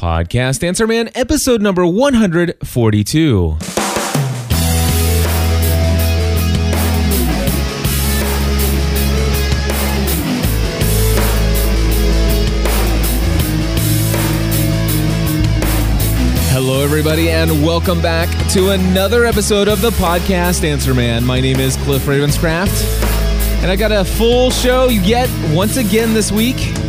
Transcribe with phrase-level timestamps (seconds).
[0.00, 3.56] Podcast Answer Man, episode number 142.
[16.48, 21.26] Hello, everybody, and welcome back to another episode of the Podcast Answer Man.
[21.26, 26.32] My name is Cliff Ravenscraft, and I got a full show yet once again this
[26.32, 26.79] week.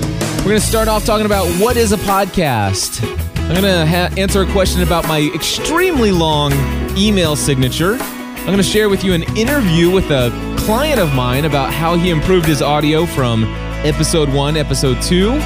[0.41, 3.03] We're going to start off talking about what is a podcast.
[3.41, 6.51] I'm going to ha- answer a question about my extremely long
[6.97, 7.93] email signature.
[7.93, 11.95] I'm going to share with you an interview with a client of mine about how
[11.95, 13.43] he improved his audio from
[13.85, 15.39] episode one, episode two.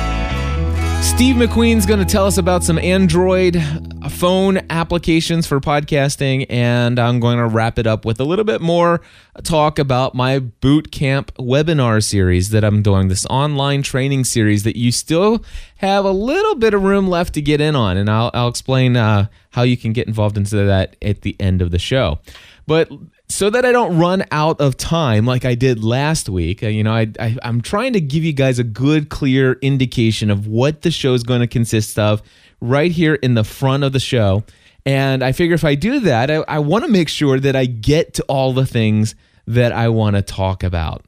[1.03, 3.61] Steve McQueen's going to tell us about some Android
[4.09, 8.61] phone applications for podcasting, and I'm going to wrap it up with a little bit
[8.61, 9.01] more
[9.43, 14.77] talk about my boot camp webinar series that I'm doing, this online training series that
[14.77, 15.43] you still
[15.77, 18.95] have a little bit of room left to get in on, and I'll, I'll explain
[18.95, 22.19] uh, how you can get involved into that at the end of the show.
[22.67, 22.89] But
[23.27, 26.83] so that I don't run out of time like I did last week, uh, you
[26.83, 30.83] know, I, I, I'm trying to give you guys a good, clear indication of what
[30.83, 32.21] the show is going to consist of
[32.61, 34.43] right here in the front of the show.
[34.85, 37.65] And I figure if I do that, I, I want to make sure that I
[37.65, 39.15] get to all the things
[39.47, 41.03] that I want to talk about.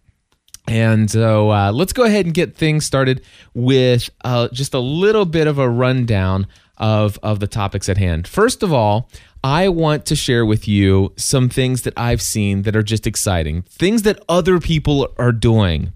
[0.68, 3.22] And so uh, let's go ahead and get things started
[3.54, 8.28] with uh, just a little bit of a rundown of, of the topics at hand.
[8.28, 9.10] First of all,
[9.44, 13.62] I want to share with you some things that I've seen that are just exciting,
[13.64, 15.94] things that other people are doing.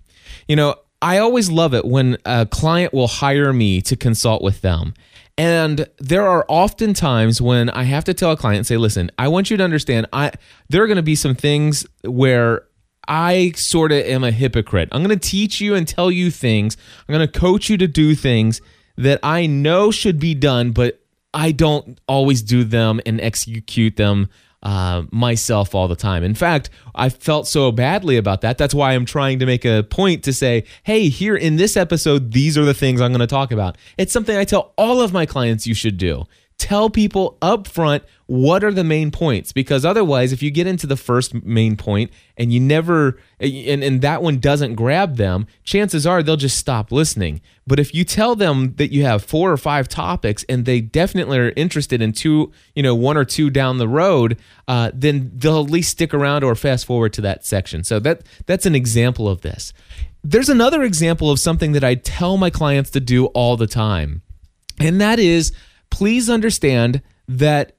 [0.47, 4.61] You know, I always love it when a client will hire me to consult with
[4.61, 4.93] them.
[5.41, 9.27] And there are often times when I have to tell a client, say, listen, I
[9.27, 10.33] want you to understand, I
[10.69, 12.67] there are going to be some things where
[13.07, 14.89] I sort of am a hypocrite.
[14.91, 16.77] I'm going to teach you and tell you things.
[17.09, 18.61] I'm going to coach you to do things
[18.97, 21.01] that I know should be done, but
[21.33, 24.29] I don't always do them and execute them
[24.63, 26.23] uh, myself all the time.
[26.23, 28.57] In fact, I felt so badly about that.
[28.57, 32.31] That's why I'm trying to make a point to say, hey, here in this episode,
[32.31, 33.77] these are the things I'm going to talk about.
[33.97, 36.25] It's something I tell all of my clients you should do
[36.61, 40.85] tell people up front what are the main points because otherwise if you get into
[40.85, 46.05] the first main point and you never and, and that one doesn't grab them chances
[46.05, 47.41] are they'll just stop listening.
[47.65, 51.39] But if you tell them that you have four or five topics and they definitely
[51.39, 55.63] are interested in two you know one or two down the road uh, then they'll
[55.63, 57.83] at least stick around or fast forward to that section.
[57.83, 59.73] So that that's an example of this.
[60.23, 64.21] There's another example of something that i tell my clients to do all the time
[64.79, 65.51] and that is
[65.91, 67.75] please understand that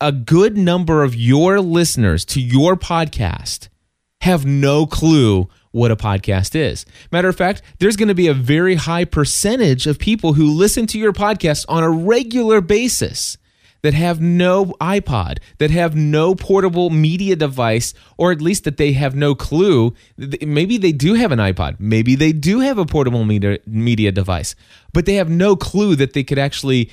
[0.00, 3.68] a good number of your listeners to your podcast
[4.20, 6.86] have no clue what a podcast is.
[7.12, 10.86] Matter of fact, there's going to be a very high percentage of people who listen
[10.86, 13.36] to your podcast on a regular basis
[13.82, 18.94] that have no iPod, that have no portable media device, or at least that they
[18.94, 19.94] have no clue.
[20.16, 24.56] Maybe they do have an iPod, maybe they do have a portable media, media device,
[24.92, 26.90] but they have no clue that they could actually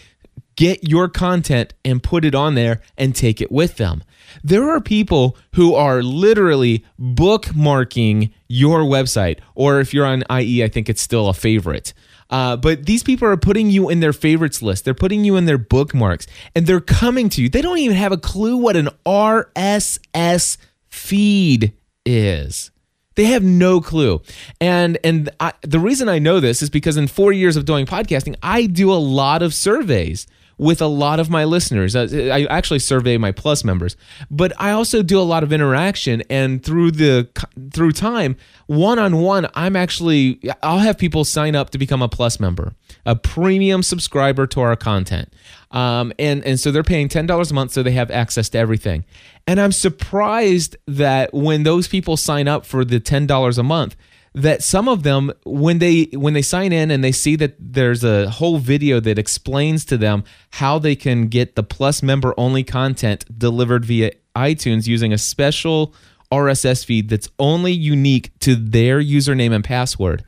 [0.56, 4.04] get your content and put it on there and take it with them.
[4.44, 10.68] There are people who are literally bookmarking your website, or if you're on IE, I
[10.68, 11.94] think it's still a favorite.
[12.30, 14.86] Uh, but these people are putting you in their favorites list.
[14.86, 16.26] They're putting you in their bookmarks
[16.56, 17.50] and they're coming to you.
[17.50, 20.58] They don't even have a clue what an RSS
[20.90, 21.74] feed
[22.08, 22.72] is.
[23.16, 24.22] They have no clue.
[24.60, 27.86] And and I, the reason I know this is because in 4 years of doing
[27.86, 30.26] podcasting, I do a lot of surveys
[30.58, 31.96] with a lot of my listeners.
[31.96, 33.96] I actually survey my plus members,
[34.30, 37.28] but I also do a lot of interaction and through the
[37.72, 38.36] through time,
[38.68, 42.74] one on one, I'm actually I'll have people sign up to become a plus member,
[43.06, 45.34] a premium subscriber to our content.
[45.72, 48.58] Um, and and so they're paying ten dollars a month, so they have access to
[48.58, 49.06] everything.
[49.48, 53.96] And I'm surprised that when those people sign up for the ten dollars a month,
[54.36, 58.04] that some of them when they when they sign in and they see that there's
[58.04, 62.64] a whole video that explains to them how they can get the plus member only
[62.64, 65.94] content delivered via iTunes using a special
[66.32, 70.24] RSS feed that's only unique to their username and password.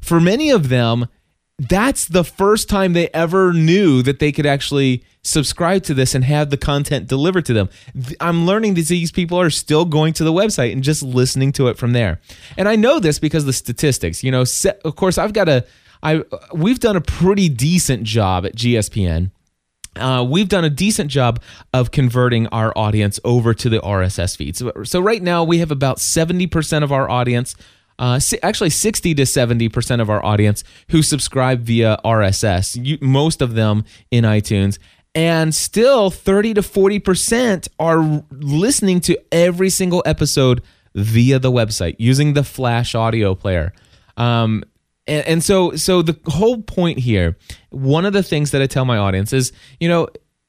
[0.00, 1.08] For many of them,
[1.58, 6.24] that's the first time they ever knew that they could actually subscribe to this and
[6.24, 7.68] have the content delivered to them.
[8.20, 11.66] I'm learning that these people are still going to the website and just listening to
[11.66, 12.20] it from there.
[12.56, 14.44] And I know this because the statistics, you know,
[14.84, 15.66] of course I've got a
[16.00, 16.22] I
[16.54, 19.32] we've done a pretty decent job at GSPN.
[19.96, 21.42] Uh, we've done a decent job
[21.74, 24.56] of converting our audience over to the RSS feed.
[24.56, 27.56] So, so right now we have about 70% of our audience
[27.98, 33.54] uh, actually 60 to 70% of our audience who subscribe via RSS, you, most of
[33.54, 34.78] them in iTunes.
[35.14, 40.62] And still 30 to 40% are listening to every single episode
[40.94, 43.72] via the website using the Flash audio player.
[44.16, 44.62] Um,
[45.06, 47.36] and, and so, so the whole point here,
[47.70, 50.08] one of the things that I tell my audience is, you know,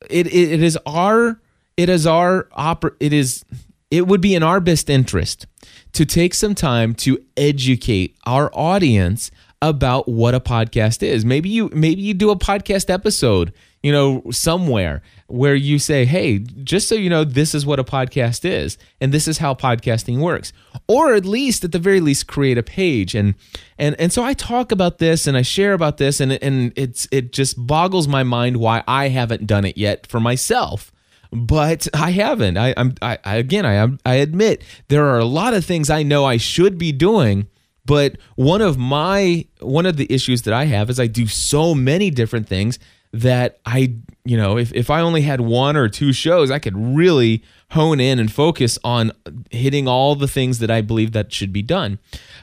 [0.09, 1.41] it, it, it is our,
[1.77, 3.43] it is our, oper- it is,
[3.89, 5.47] it would be in our best interest
[5.93, 9.31] to take some time to educate our audience
[9.61, 11.25] about what a podcast is.
[11.25, 13.51] Maybe you maybe you do a podcast episode,
[13.83, 17.83] you know, somewhere where you say, "Hey, just so you know, this is what a
[17.83, 20.53] podcast is and this is how podcasting works."
[20.87, 23.35] Or at least at the very least create a page and
[23.77, 27.07] and and so I talk about this and I share about this and and it's
[27.11, 30.91] it just boggles my mind why I haven't done it yet for myself
[31.31, 32.57] but I haven't.
[32.57, 33.65] I, I'm I, again.
[33.65, 37.47] I I admit there are a lot of things I know I should be doing,
[37.85, 41.75] but one of my one of the issues that I have is I do so
[41.75, 42.79] many different things
[43.11, 43.95] that I
[44.25, 47.99] you know if if I only had one or two shows, I could really hone
[47.99, 49.11] in and focus on
[49.51, 51.99] hitting all the things that I believe that should be done.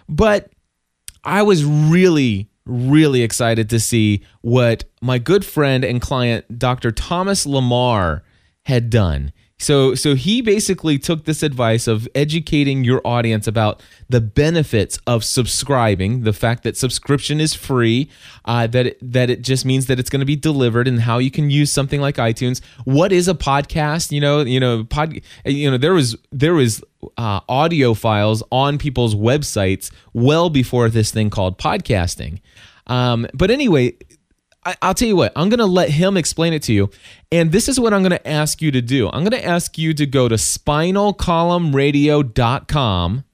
[0.09, 0.50] But
[1.25, 6.91] I was really really excited to see what my good friend and client Dr.
[6.91, 8.25] Thomas Lamar
[8.67, 9.33] had done.
[9.59, 15.25] So so he basically took this advice of educating your audience about the benefits of
[15.25, 18.11] subscribing, the fact that subscription is free,
[18.45, 21.17] uh, that it, that it just means that it's going to be delivered, and how
[21.17, 22.61] you can use something like iTunes.
[22.85, 24.13] What is a podcast?
[24.13, 25.23] You know, you know, pod.
[25.47, 26.85] You know, there was there was
[27.17, 32.41] uh, audio files on people's websites well before this thing called podcasting.
[32.89, 33.95] Um, but anyway,
[34.67, 36.91] I, will tell you what, I'm going to let him explain it to you.
[37.31, 39.07] And this is what I'm going to ask you to do.
[39.09, 43.25] I'm going to ask you to go to spinalcolumnradio.com.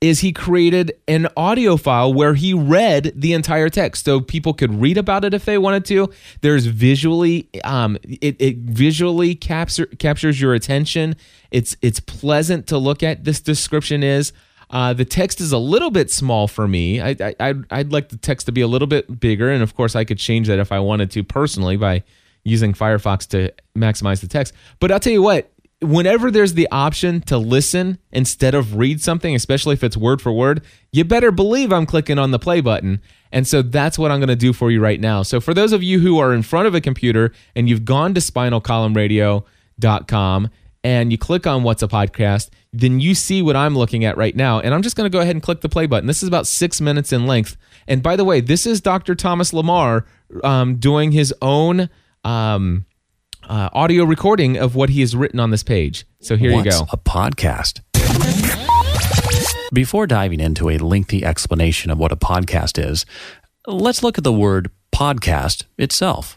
[0.05, 4.05] is he created an audio file where he read the entire text.
[4.05, 6.11] So people could read about it if they wanted to.
[6.43, 11.17] There's visually um, it, it visually capture, captures your attention.
[11.50, 13.25] It's it's pleasant to look at.
[13.25, 14.35] This description is
[14.69, 17.00] uh, the text is a little bit small for me.
[17.00, 19.75] I, I, I'd, I'd like the text to be a little bit bigger, and of
[19.75, 22.02] course, I could change that if I wanted to personally by
[22.43, 24.52] using Firefox to maximize the text.
[24.81, 25.50] But I'll tell you what,
[25.85, 30.33] whenever there's the option to listen instead of read something, especially if it's word for
[30.33, 30.62] word,
[30.93, 33.00] you better believe I'm clicking on the play button.
[33.33, 35.23] And so that's what I'm going to do for you right now.
[35.23, 38.14] So for those of you who are in front of a computer and you've gone
[38.14, 40.50] to spinalcolumnradio.com
[40.85, 44.37] and you click on what's a podcast, then you see what I'm looking at right
[44.37, 44.61] now.
[44.61, 46.07] And I'm just going to go ahead and click the play button.
[46.07, 47.57] This is about six minutes in length.
[47.88, 49.14] And by the way, this is Dr.
[49.14, 50.07] Thomas Lamar
[50.43, 51.91] um, doing his own
[52.25, 52.87] um,
[53.49, 56.07] uh, audio recording of what he has written on this page.
[56.21, 56.87] So here What's you go.
[56.93, 57.81] A podcast.
[59.73, 63.05] Before diving into a lengthy explanation of what a podcast is,
[63.67, 66.37] let's look at the word podcast itself.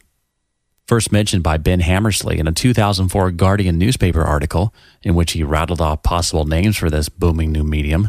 [0.87, 4.73] First mentioned by Ben Hammersley in a 2004 Guardian newspaper article
[5.03, 8.07] in which he rattled off possible names for this booming new medium.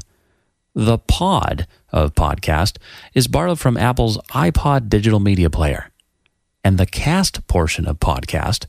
[0.75, 2.79] The pod of podcast
[3.15, 5.91] is borrowed from Apple's iPod digital media player.
[6.63, 8.67] And the cast portion of podcast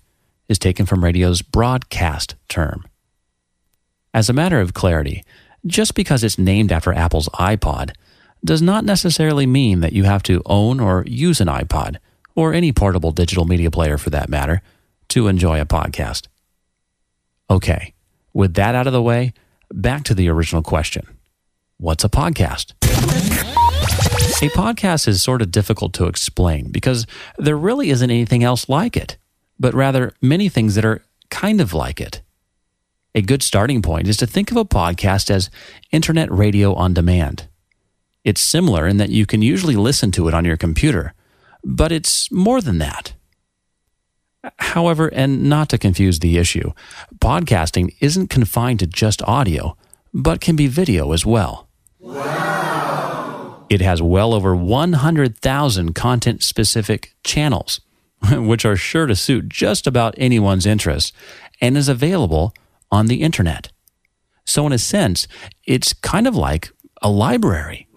[0.50, 2.86] is taken from radio's broadcast term.
[4.14, 5.24] As a matter of clarity,
[5.66, 7.92] just because it's named after Apple's iPod
[8.44, 11.98] does not necessarily mean that you have to own or use an iPod,
[12.36, 14.62] or any portable digital media player for that matter,
[15.10, 16.28] to enjoy a podcast.
[17.50, 17.94] Okay,
[18.34, 19.34] with that out of the way,
[19.72, 21.08] back to the original question
[21.78, 22.74] What's a podcast?
[24.42, 27.06] A podcast is sort of difficult to explain because
[27.38, 29.18] there really isn't anything else like it,
[29.60, 32.22] but rather many things that are kind of like it.
[33.16, 35.50] A good starting point is to think of a podcast as
[35.92, 37.48] internet radio on demand.
[38.24, 41.14] It's similar in that you can usually listen to it on your computer,
[41.64, 43.14] but it's more than that.
[44.58, 46.72] However, and not to confuse the issue,
[47.18, 49.76] podcasting isn't confined to just audio,
[50.14, 51.68] but can be video as well.
[52.00, 53.66] Wow.
[53.70, 57.82] It has well over 100,000 content specific channels,
[58.32, 61.14] which are sure to suit just about anyone's interests,
[61.62, 62.54] and is available
[62.92, 63.72] on the internet.
[64.46, 65.28] So, in a sense,
[65.66, 66.72] it's kind of like
[67.02, 67.88] a library.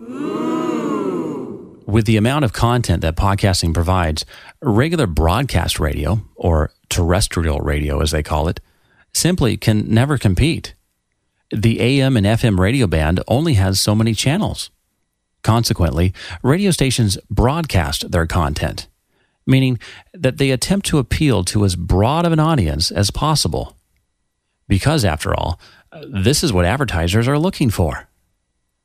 [1.87, 4.25] With the amount of content that podcasting provides,
[4.63, 8.61] regular broadcast radio, or terrestrial radio as they call it,
[9.13, 10.75] simply can never compete.
[11.51, 14.71] The AM and FM radio band only has so many channels.
[15.43, 18.89] Consequently, radio stations broadcast their content,
[19.47, 19.79] meaning
[20.15, 23.77] that they attempt to appeal to as broad of an audience as possible.
[24.69, 25.61] Because, after all,
[26.07, 28.09] this is what advertisers are looking for.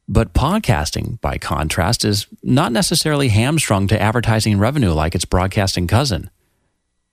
[0.10, 6.30] But podcasting, by contrast, is not necessarily hamstrung to advertising revenue like its broadcasting cousin.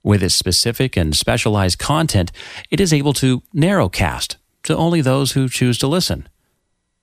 [0.03, 2.31] With its specific and specialized content,
[2.71, 6.29] it is able to narrowcast to only those who choose to listen.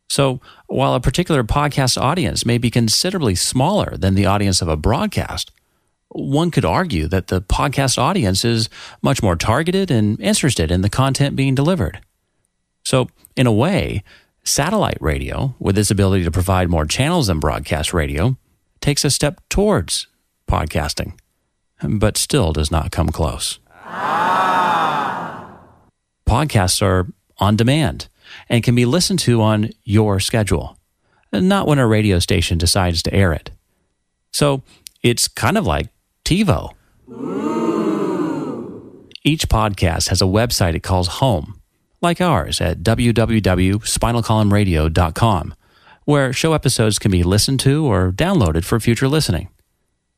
[0.09, 4.77] So, while a particular podcast audience may be considerably smaller than the audience of a
[4.77, 5.51] broadcast,
[6.13, 8.69] one could argue that the podcast audience is
[9.01, 11.99] much more targeted and interested in the content being delivered.
[12.83, 14.03] So, in a way,
[14.43, 18.37] Satellite radio, with its ability to provide more channels than broadcast radio,
[18.79, 20.07] takes a step towards
[20.47, 21.13] podcasting,
[21.87, 23.59] but still does not come close.
[23.85, 25.59] Ah.
[26.27, 28.07] Podcasts are on demand
[28.49, 30.75] and can be listened to on your schedule,
[31.31, 33.51] not when a radio station decides to air it.
[34.31, 34.63] So
[35.03, 35.89] it's kind of like
[36.25, 36.73] TiVo.
[37.09, 39.09] Ooh.
[39.23, 41.61] Each podcast has a website it calls home
[42.01, 45.53] like ours at www.spinalcolumnradio.com,
[46.05, 49.49] where show episodes can be listened to or downloaded for future listening.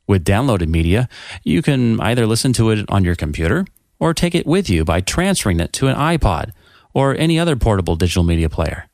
[0.07, 1.09] With downloaded media,
[1.43, 3.65] you can either listen to it on your computer
[3.99, 6.51] or take it with you by transferring it to an iPod
[6.93, 8.87] or any other portable digital media player.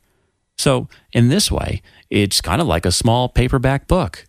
[0.58, 4.26] So, in this way, it's kind of like a small paperback book.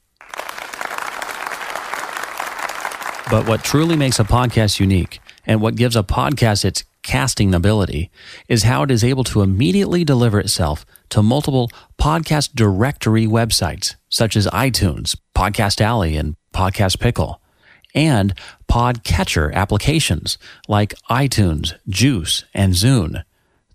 [3.32, 8.12] But what truly makes a podcast unique and what gives a podcast its casting ability
[8.50, 14.36] is how it is able to immediately deliver itself to multiple podcast directory websites such
[14.36, 17.42] as iTunes, Podcast Alley, and Podcast Pickle,
[17.96, 18.34] and
[18.70, 23.24] podcatcher applications like iTunes, Juice, and Zune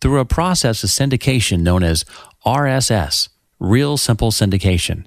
[0.02, 2.04] through a process of syndication known as
[2.44, 5.06] RSS, Real Simple Syndication.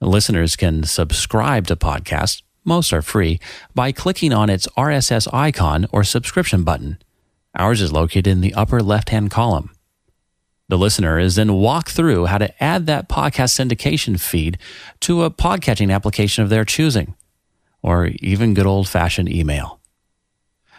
[0.00, 3.40] Listeners can subscribe to podcasts, most are free,
[3.74, 6.98] by clicking on its RSS icon or subscription button.
[7.54, 9.70] Ours is located in the upper left hand column.
[10.68, 14.56] The listener is then walked through how to add that podcast syndication feed
[15.00, 17.16] to a podcatching application of their choosing,
[17.82, 19.80] or even good old fashioned email.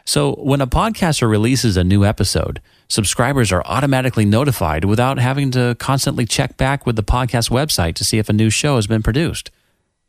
[0.06, 5.76] So when a podcaster releases a new episode, subscribers are automatically notified without having to
[5.78, 9.04] constantly check back with the podcast website to see if a new show has been
[9.04, 9.52] produced.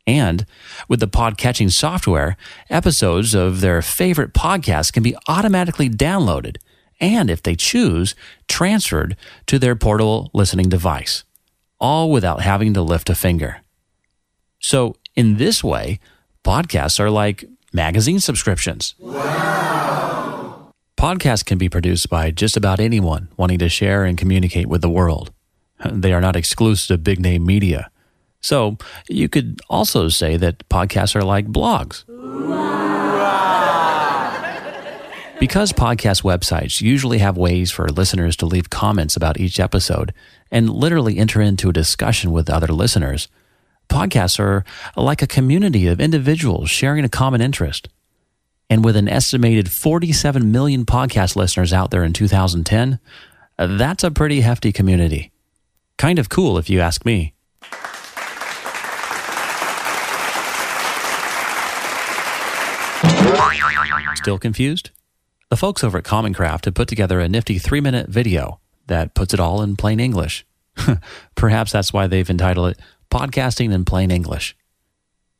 [0.05, 0.45] And
[0.89, 2.35] with the podcatching software,
[2.69, 6.57] episodes of their favorite podcasts can be automatically downloaded
[6.99, 8.15] and, if they choose,
[8.47, 9.15] transferred
[9.47, 11.23] to their portable listening device,
[11.79, 13.61] all without having to lift a finger.
[14.59, 15.99] So, in this way,
[16.43, 18.95] podcasts are like magazine subscriptions.
[18.99, 20.73] Wow.
[20.97, 24.89] Podcasts can be produced by just about anyone wanting to share and communicate with the
[24.89, 25.33] world.
[25.85, 27.89] They are not exclusive to big name media.
[28.43, 28.77] So
[29.09, 32.03] you could also say that podcasts are like blogs.
[35.39, 40.13] Because podcast websites usually have ways for listeners to leave comments about each episode
[40.51, 43.29] and literally enter into a discussion with other listeners,
[43.89, 44.63] podcasts are
[44.95, 47.89] like a community of individuals sharing a common interest.
[48.69, 52.99] And with an estimated 47 million podcast listeners out there in 2010,
[53.57, 55.31] that's a pretty hefty community.
[55.97, 57.33] Kind of cool if you ask me.
[64.15, 64.91] Still confused?
[65.49, 69.13] The folks over at Common Craft have put together a nifty three minute video that
[69.13, 70.45] puts it all in plain English.
[71.35, 72.79] Perhaps that's why they've entitled it
[73.11, 74.55] Podcasting in Plain English.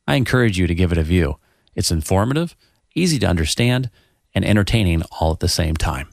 [0.08, 1.38] I encourage you to give it a view.
[1.76, 2.56] It's informative,
[2.94, 3.90] easy to understand,
[4.36, 6.10] and entertaining all at the same time.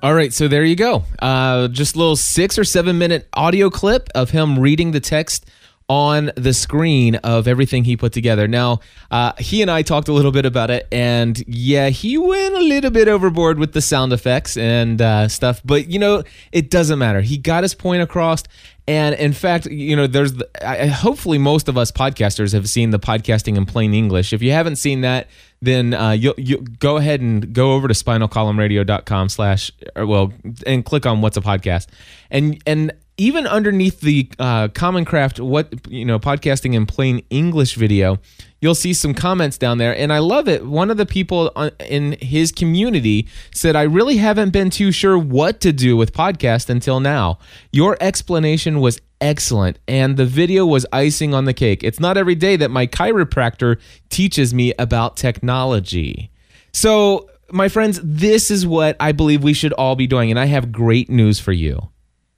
[0.00, 1.02] All right, so there you go.
[1.18, 5.50] Uh, just a little six or seven minute audio clip of him reading the text
[5.88, 8.46] on the screen of everything he put together.
[8.46, 8.78] Now,
[9.10, 12.60] uh, he and I talked a little bit about it, and yeah, he went a
[12.60, 17.00] little bit overboard with the sound effects and uh, stuff, but you know, it doesn't
[17.00, 17.20] matter.
[17.20, 18.44] He got his point across.
[18.88, 22.88] And in fact, you know, there's the, I, hopefully most of us podcasters have seen
[22.88, 24.32] the podcasting in plain English.
[24.32, 25.28] If you haven't seen that,
[25.60, 30.32] then uh, you you go ahead and go over to spinalcolumnradio.com slash well
[30.66, 31.88] and click on what's a podcast
[32.30, 37.74] and and even underneath the uh, common craft what you know podcasting in plain english
[37.74, 38.18] video
[38.60, 41.48] you'll see some comments down there and i love it one of the people
[41.80, 46.68] in his community said i really haven't been too sure what to do with podcast
[46.68, 47.38] until now
[47.72, 51.82] your explanation was excellent and the video was icing on the cake.
[51.82, 56.30] It's not every day that my chiropractor teaches me about technology.
[56.72, 60.30] So, my friends, this is what I believe we should all be doing.
[60.30, 61.88] And I have great news for you.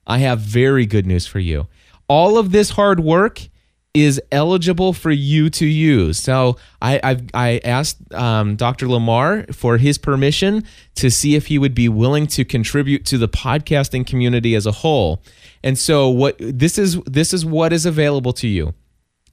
[0.07, 1.67] I have very good news for you.
[2.07, 3.49] All of this hard work
[3.93, 6.17] is eligible for you to use.
[6.21, 8.87] So I I've, i asked um, Dr.
[8.87, 10.63] Lamar for his permission
[10.95, 14.71] to see if he would be willing to contribute to the podcasting community as a
[14.71, 15.21] whole.
[15.63, 18.73] And so what this is this is what is available to you.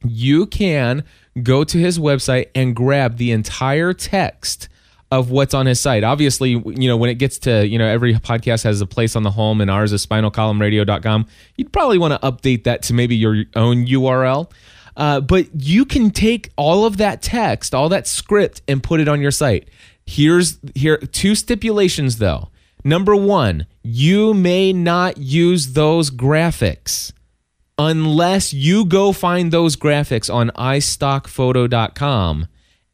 [0.05, 1.05] You can
[1.43, 4.69] go to his website and grab the entire text
[5.11, 6.05] of what's on his site.
[6.05, 9.23] Obviously, you know, when it gets to, you know, every podcast has a place on
[9.23, 11.27] the home and ours is spinalcolumnradio.com.
[11.57, 14.51] You'd probably want to update that to maybe your own URL.
[14.97, 19.09] Uh, but you can take all of that text, all that script, and put it
[19.09, 19.69] on your site.
[20.05, 22.51] Here's here two stipulations though.
[22.85, 27.13] Number one, you may not use those graphics
[27.79, 32.49] unless you go find those graphics on istockphoto.com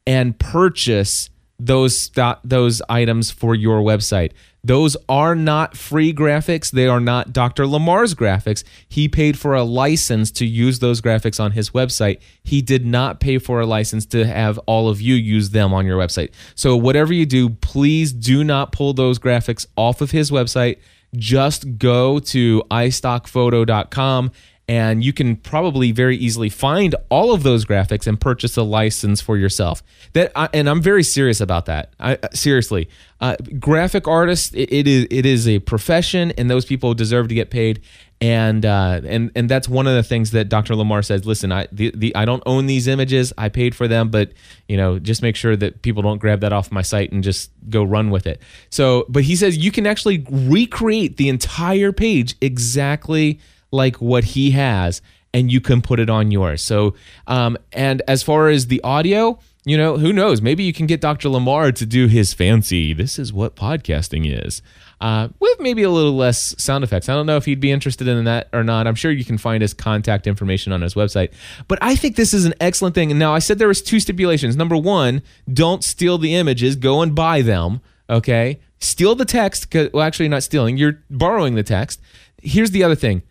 [0.06, 1.30] and purchase
[1.66, 2.10] those
[2.44, 4.32] those items for your website.
[4.62, 6.70] Those are not free graphics.
[6.70, 7.66] They are not Dr.
[7.66, 8.64] Lamar's graphics.
[8.88, 12.20] He paid for a license to use those graphics on his website.
[12.42, 15.84] He did not pay for a license to have all of you use them on
[15.84, 16.30] your website.
[16.54, 20.78] So whatever you do, please do not pull those graphics off of his website.
[21.14, 24.32] Just go to istockphoto.com
[24.66, 29.20] and you can probably very easily find all of those graphics and purchase a license
[29.20, 29.82] for yourself.
[30.14, 31.92] That and I'm very serious about that.
[32.00, 32.88] I, uh, seriously,
[33.20, 37.34] uh, graphic artists it, it is it is a profession, and those people deserve to
[37.34, 37.82] get paid.
[38.20, 40.76] And uh, and and that's one of the things that Dr.
[40.76, 41.26] Lamar says.
[41.26, 43.34] Listen, I the, the I don't own these images.
[43.36, 44.32] I paid for them, but
[44.66, 47.50] you know, just make sure that people don't grab that off my site and just
[47.68, 48.40] go run with it.
[48.70, 53.40] So, but he says you can actually recreate the entire page exactly
[53.74, 55.02] like what he has
[55.34, 56.62] and you can put it on yours.
[56.62, 56.94] So,
[57.26, 60.40] um, and as far as the audio, you know, who knows?
[60.40, 61.28] Maybe you can get Dr.
[61.28, 64.62] Lamar to do his fancy, this is what podcasting is,
[65.00, 67.08] uh, with maybe a little less sound effects.
[67.08, 68.86] I don't know if he'd be interested in that or not.
[68.86, 71.32] I'm sure you can find his contact information on his website.
[71.66, 73.10] But I think this is an excellent thing.
[73.10, 74.54] And now I said there was two stipulations.
[74.54, 77.80] Number one, don't steal the images, go and buy them.
[78.08, 78.60] Okay.
[78.78, 79.74] Steal the text.
[79.74, 82.00] Well, actually, not stealing, you're borrowing the text.
[82.42, 83.22] Here's the other thing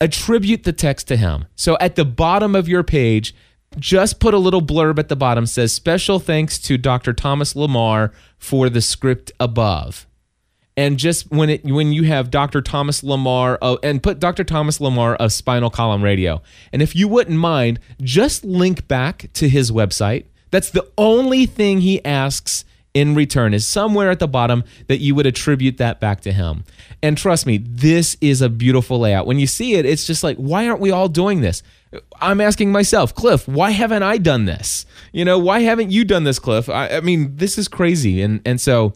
[0.00, 1.46] attribute the text to him.
[1.56, 3.34] So at the bottom of your page,
[3.78, 7.12] just put a little blurb at the bottom says special thanks to Dr.
[7.12, 10.06] Thomas Lamar for the script above.
[10.78, 12.60] And just when it when you have Dr.
[12.60, 14.44] Thomas Lamar uh, and put Dr.
[14.44, 16.42] Thomas Lamar of Spinal Column Radio.
[16.70, 20.26] And if you wouldn't mind, just link back to his website.
[20.50, 22.65] That's the only thing he asks
[22.96, 26.64] in return is somewhere at the bottom that you would attribute that back to him.
[27.02, 29.26] And trust me, this is a beautiful layout.
[29.26, 31.62] When you see it, it's just like, why aren't we all doing this?
[32.22, 34.86] I'm asking myself, Cliff, why haven't I done this?
[35.12, 36.70] You know, why haven't you done this, Cliff?
[36.70, 38.22] I, I mean, this is crazy.
[38.22, 38.94] And and so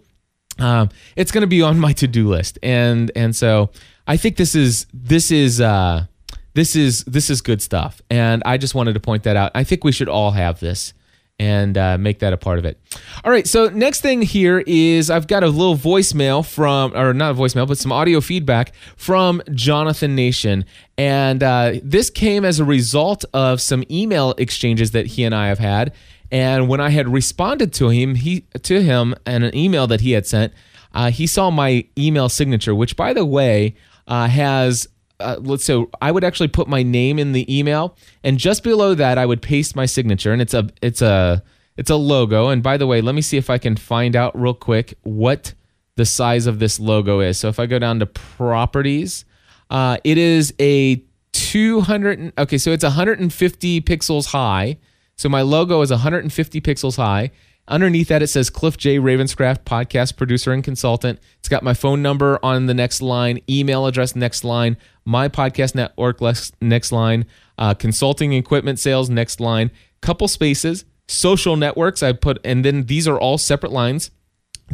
[0.58, 2.58] um, it's going to be on my to-do list.
[2.62, 3.68] And and so
[4.06, 6.06] I think this is this is uh,
[6.54, 8.00] this is this is good stuff.
[8.08, 9.52] And I just wanted to point that out.
[9.54, 10.94] I think we should all have this
[11.40, 12.78] and uh, make that a part of it.
[13.24, 17.30] All right, so next thing here is I've got a little voicemail from, or not
[17.30, 20.66] a voicemail, but some audio feedback from Jonathan Nation.
[20.98, 25.48] And uh, this came as a result of some email exchanges that he and I
[25.48, 25.94] have had.
[26.30, 30.12] And when I had responded to him, he to him and an email that he
[30.12, 30.52] had sent,
[30.92, 33.76] uh, he saw my email signature, which, by the way,
[34.06, 34.88] uh, has
[35.20, 38.94] uh, let's say I would actually put my name in the email, and just below
[38.94, 41.42] that I would paste my signature, and it's a it's a
[41.76, 42.48] it's a logo.
[42.48, 45.54] And by the way, let me see if I can find out real quick what
[45.96, 47.38] the size of this logo is.
[47.38, 49.24] So if I go down to properties,
[49.70, 51.02] uh, it is a
[51.32, 52.32] 200.
[52.38, 54.78] Okay, so it's 150 pixels high.
[55.16, 57.30] So my logo is 150 pixels high.
[57.70, 58.98] Underneath that, it says Cliff J.
[58.98, 61.20] Ravenscraft, podcast producer and consultant.
[61.38, 65.76] It's got my phone number on the next line, email address next line, my podcast
[65.76, 66.20] network
[66.60, 67.26] next line,
[67.58, 72.02] uh, consulting equipment sales next line, couple spaces, social networks.
[72.02, 74.10] I put, and then these are all separate lines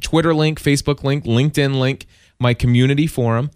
[0.00, 2.06] Twitter link, Facebook link, LinkedIn link,
[2.40, 3.50] my community forum.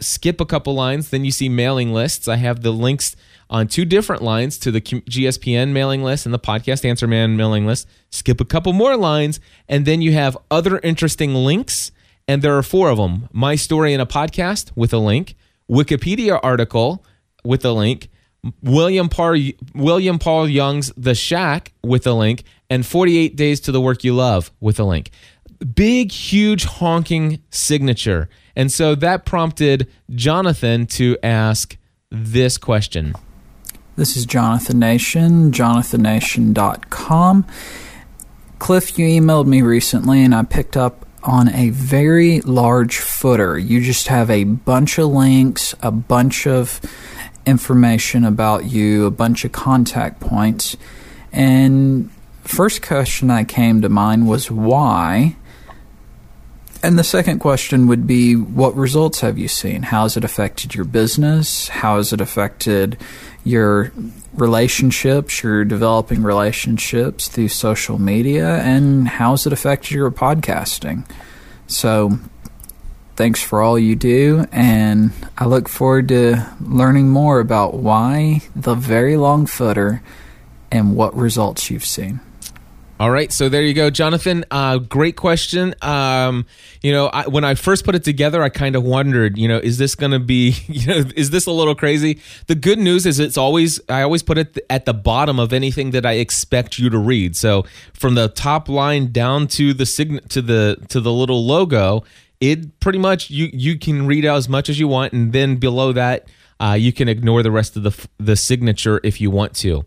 [0.00, 2.28] Skip a couple lines, then you see mailing lists.
[2.28, 3.16] I have the links
[3.50, 7.66] on two different lines to the GSPN mailing list and the Podcast Answer Man mailing
[7.66, 7.86] list.
[8.10, 11.92] Skip a couple more lines, and then you have other interesting links.
[12.26, 15.34] And there are four of them My Story in a Podcast with a link,
[15.70, 17.04] Wikipedia article
[17.44, 18.08] with a link,
[18.62, 19.36] William Paul,
[19.74, 24.14] William Paul Young's The Shack with a link, and 48 Days to the Work You
[24.14, 25.10] Love with a link.
[25.74, 28.28] Big, huge, honking signature.
[28.56, 31.76] And so that prompted Jonathan to ask
[32.10, 33.14] this question.
[33.96, 37.46] This is Jonathan Nation, jonathannation.com.
[38.58, 43.58] Cliff, you emailed me recently and I picked up on a very large footer.
[43.58, 46.80] You just have a bunch of links, a bunch of
[47.46, 50.76] information about you, a bunch of contact points.
[51.32, 52.10] And
[52.42, 55.36] first question that came to mind was why?
[56.84, 59.84] And the second question would be what results have you seen?
[59.84, 61.68] How has it affected your business?
[61.68, 62.98] How has it affected
[63.42, 63.90] your
[64.34, 68.56] relationships, your developing relationships through social media?
[68.58, 71.08] And how has it affected your podcasting?
[71.66, 72.18] So
[73.16, 78.74] Thanks for all you do, and I look forward to learning more about why the
[78.74, 80.02] very long footer
[80.72, 82.18] and what results you've seen.
[83.00, 84.44] All right, so there you go, Jonathan.
[84.52, 85.74] Uh, great question.
[85.82, 86.46] Um,
[86.80, 89.58] you know, I, when I first put it together, I kind of wondered, you know,
[89.58, 92.20] is this going to be, you know, is this a little crazy?
[92.46, 95.90] The good news is it's always, I always put it at the bottom of anything
[95.90, 97.34] that I expect you to read.
[97.34, 102.04] So from the top line down to the sign to the to the little logo,
[102.40, 105.56] it pretty much you you can read out as much as you want, and then
[105.56, 106.28] below that,
[106.60, 109.84] uh, you can ignore the rest of the the signature if you want to.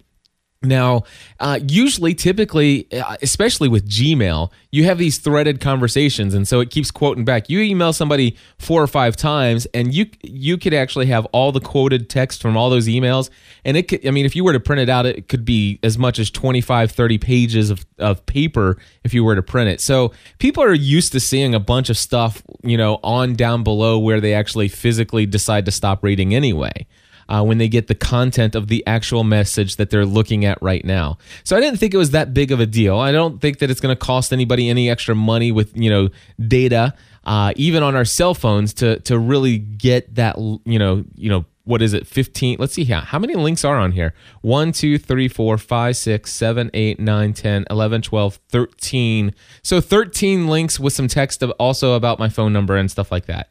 [0.63, 1.03] Now,
[1.39, 6.71] uh, usually, typically, uh, especially with Gmail, you have these threaded conversations, and so it
[6.71, 7.47] keeps quoting back.
[7.47, 11.59] You email somebody four or five times, and you you could actually have all the
[11.59, 13.29] quoted text from all those emails.
[13.65, 15.79] And it could, I mean, if you were to print it out, it could be
[15.83, 19.79] as much as 25, 30 pages of, of paper if you were to print it.
[19.79, 23.99] So people are used to seeing a bunch of stuff, you know, on down below
[23.99, 26.87] where they actually physically decide to stop reading anyway
[27.29, 30.83] uh, when they get the content of the actual message that they're looking at right
[30.85, 31.17] now.
[31.43, 32.97] So I didn't think it was that big of a deal.
[32.97, 36.09] I don't think that it's going to cost anybody any extra money with you know
[36.39, 36.93] data,
[37.25, 41.45] uh, even on our cell phones, to to really get that you know you know
[41.67, 43.01] what is it 15 let's see here.
[43.01, 44.13] How many links are on here?
[44.41, 50.47] 1 2 3 4 5 6 7 8 9 10 11 12 13 so 13
[50.47, 53.49] links with some text also about my phone number and stuff like that.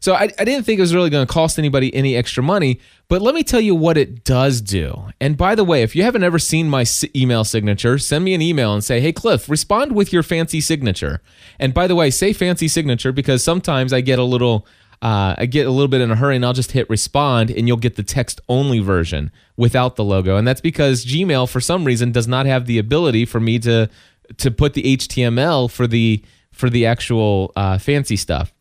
[0.00, 2.80] So i, I didn't think it was really going to cost anybody any extra money
[3.08, 5.08] but let me tell you what it does do.
[5.20, 8.42] And by the way if you haven't ever seen my email signature send me an
[8.42, 11.20] email and say hey cliff respond with your fancy signature.
[11.58, 14.66] And by the way say fancy signature because sometimes i get a little
[15.00, 17.68] uh, I get a little bit in a hurry and I'll just hit respond and
[17.68, 20.36] you'll get the text only version without the logo.
[20.36, 23.88] And that's because Gmail, for some reason, does not have the ability for me to
[24.36, 28.52] to put the HTML for the for the actual uh, fancy stuff.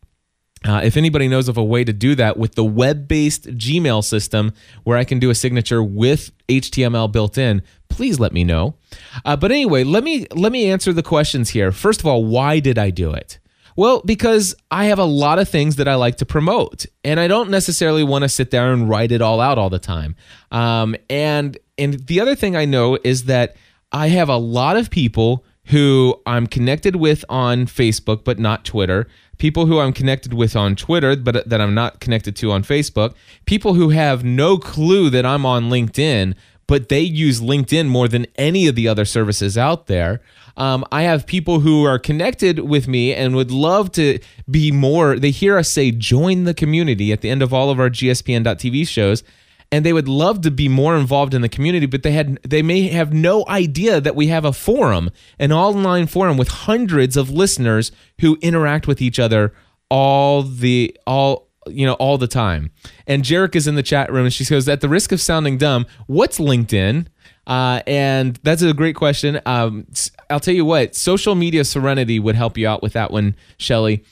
[0.65, 4.53] Uh, if anybody knows of a way to do that with the web-based Gmail system,
[4.83, 8.75] where I can do a signature with HTML built in, please let me know.
[9.23, 11.71] Uh, but anyway, let me let me answer the questions here.
[11.71, 13.39] First of all, why did I do it?
[13.77, 17.27] Well, because I have a lot of things that I like to promote, and I
[17.27, 20.15] don't necessarily want to sit there and write it all out all the time.
[20.51, 23.55] Um, and and the other thing I know is that
[23.91, 29.07] I have a lot of people who I'm connected with on Facebook, but not Twitter.
[29.37, 33.13] People who I'm connected with on Twitter, but that I'm not connected to on Facebook.
[33.45, 36.33] People who have no clue that I'm on LinkedIn,
[36.67, 40.21] but they use LinkedIn more than any of the other services out there.
[40.57, 45.17] Um, I have people who are connected with me and would love to be more.
[45.17, 48.87] They hear us say join the community at the end of all of our GSPN.TV
[48.87, 49.23] shows
[49.71, 52.61] and they would love to be more involved in the community but they had they
[52.61, 57.29] may have no idea that we have a forum an online forum with hundreds of
[57.29, 59.53] listeners who interact with each other
[59.89, 62.71] all the all you know all the time
[63.05, 65.57] and Jarek is in the chat room and she goes at the risk of sounding
[65.57, 67.07] dumb what's linkedin
[67.47, 69.39] uh, and that's a great question.
[69.45, 69.87] Um,
[70.29, 74.03] I'll tell you what, social media serenity would help you out with that one, Shelly.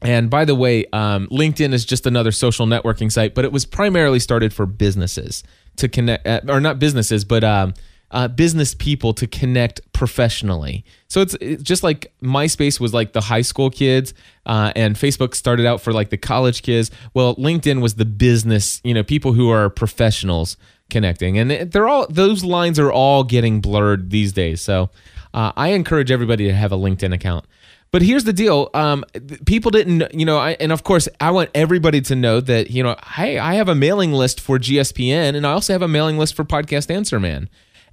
[0.00, 3.66] And by the way, um, LinkedIn is just another social networking site, but it was
[3.66, 5.42] primarily started for businesses
[5.76, 7.74] to connect, uh, or not businesses, but um,
[8.10, 10.84] uh, business people to connect professionally.
[11.08, 14.14] So it's, it's, just like MySpace was like the high school kids,
[14.46, 16.90] uh, and Facebook started out for like the college kids.
[17.14, 20.56] Well, LinkedIn was the business, you know, people who are professionals
[20.90, 24.60] connecting, and they're all those lines are all getting blurred these days.
[24.60, 24.90] So
[25.34, 27.44] uh, I encourage everybody to have a LinkedIn account.
[27.90, 29.04] But here's the deal: um,
[29.46, 32.82] people didn't, you know, I, and of course, I want everybody to know that, you
[32.82, 36.18] know, hey, I have a mailing list for GSPN, and I also have a mailing
[36.18, 37.48] list for Podcast Answer Man.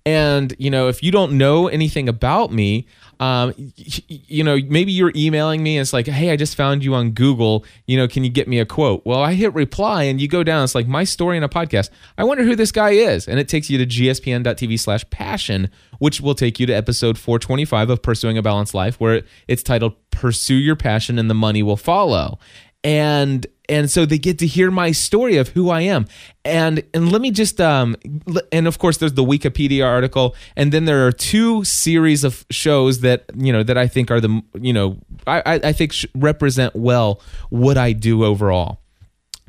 [0.05, 2.87] And you know, if you don't know anything about me,
[3.19, 6.93] um, you know, maybe you're emailing me and it's like, hey, I just found you
[6.93, 7.65] on Google.
[7.87, 9.03] You know, can you get me a quote?
[9.05, 10.63] Well, I hit reply and you go down.
[10.63, 11.89] It's like my story in a podcast.
[12.17, 16.59] I wonder who this guy is, and it takes you to gspn.tv/passion, which will take
[16.59, 21.17] you to episode 425 of Pursuing a Balanced Life, where it's titled "Pursue Your Passion
[21.17, 22.37] and the Money Will Follow."
[22.83, 26.05] And and so they get to hear my story of who I am.
[26.43, 27.95] And and let me just um
[28.51, 33.01] and of course there's the Wikipedia article, and then there are two series of shows
[33.01, 34.97] that you know that I think are the you know
[35.27, 38.81] I I think represent well what I do overall.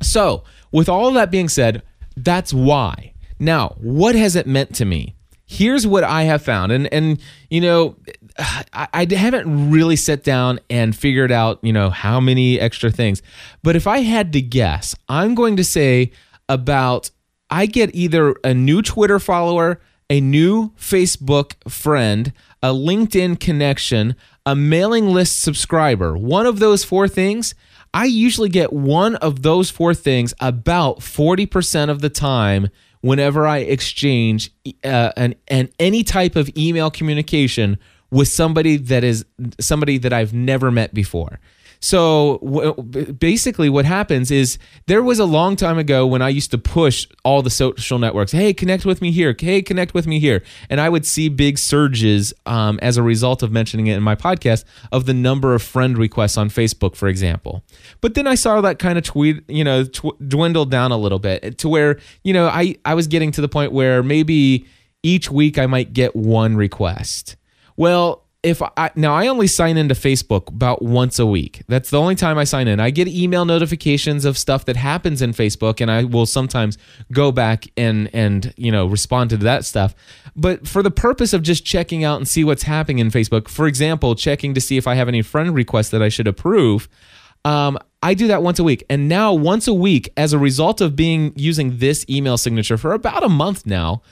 [0.01, 1.81] So with all that being said,
[2.15, 3.13] that's why.
[3.39, 5.15] Now, what has it meant to me?
[5.45, 7.95] Here's what I have found, and and you know
[8.37, 13.21] I, I haven't really sat down and figured out, you know, how many extra things.
[13.63, 16.11] But if I had to guess, I'm going to say
[16.49, 17.11] about
[17.49, 24.55] I get either a new Twitter follower, a new Facebook friend, a LinkedIn connection, a
[24.55, 26.17] mailing list subscriber.
[26.17, 27.55] One of those four things,
[27.93, 32.69] I usually get one of those four things about 40% of the time
[33.01, 34.51] whenever I exchange
[34.83, 37.77] uh, an, an any type of email communication
[38.11, 39.25] with somebody that is
[39.59, 41.39] somebody that I've never met before.
[41.79, 46.51] So w- basically, what happens is there was a long time ago when I used
[46.51, 48.31] to push all the social networks.
[48.31, 49.35] Hey, connect with me here.
[49.37, 50.43] Hey, connect with me here.
[50.69, 54.15] And I would see big surges um, as a result of mentioning it in my
[54.15, 57.63] podcast of the number of friend requests on Facebook, for example.
[58.01, 61.19] But then I saw that kind of tweet, you know, tw- dwindle down a little
[61.19, 64.65] bit to where you know I I was getting to the point where maybe
[65.03, 67.36] each week I might get one request.
[67.77, 71.63] Well, if I now I only sign into Facebook about once a week.
[71.67, 72.79] That's the only time I sign in.
[72.79, 76.77] I get email notifications of stuff that happens in Facebook and I will sometimes
[77.11, 79.95] go back and and you know respond to that stuff.
[80.35, 83.67] But for the purpose of just checking out and see what's happening in Facebook, for
[83.67, 86.87] example, checking to see if I have any friend requests that I should approve,
[87.43, 88.85] um, I do that once a week.
[88.89, 92.93] And now once a week as a result of being using this email signature for
[92.93, 94.03] about a month now,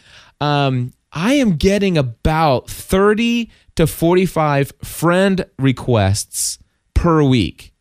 [0.42, 6.60] um, I am getting about 30 to 45 friend requests
[6.94, 7.74] per week.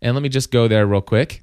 [0.00, 1.42] and let me just go there real quick.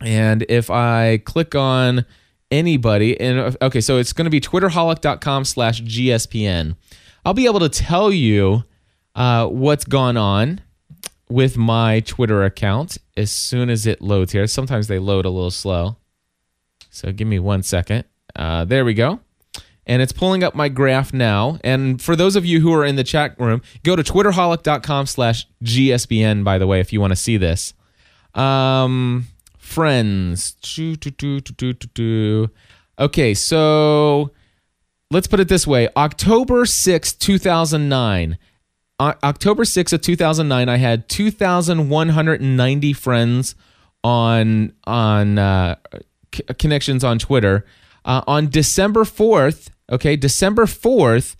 [0.00, 2.04] And if I click on
[2.50, 6.76] anybody, and okay, so it's going to be twitterholic.com slash GSPN.
[7.24, 8.64] I'll be able to tell you
[9.14, 10.60] uh, what's gone on
[11.28, 14.46] with my Twitter account as soon as it loads here.
[14.46, 15.96] Sometimes they load a little slow.
[16.90, 18.04] So give me one second.
[18.36, 19.20] Uh, there we go.
[19.86, 21.58] And it's pulling up my graph now.
[21.62, 25.46] And for those of you who are in the chat room, go to twitterholic.com slash
[25.62, 27.74] GSPN, by the way, if you want to see this.
[28.34, 29.26] Um,
[29.58, 30.56] friends.
[32.98, 34.30] Okay, so
[35.10, 38.38] let's put it this way October 6, 2009.
[39.00, 43.54] October 6th of 2009, I had 2,190 friends
[44.04, 45.76] on on uh,
[46.34, 47.64] c- connections on Twitter.
[48.04, 51.36] Uh, on December 4th, okay, December 4th,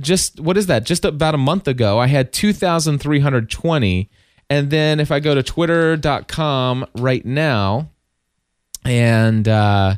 [0.00, 0.84] just what is that?
[0.84, 4.10] Just about a month ago, I had 2,320.
[4.50, 7.90] And then if I go to twitter.com right now,
[8.84, 9.96] and uh,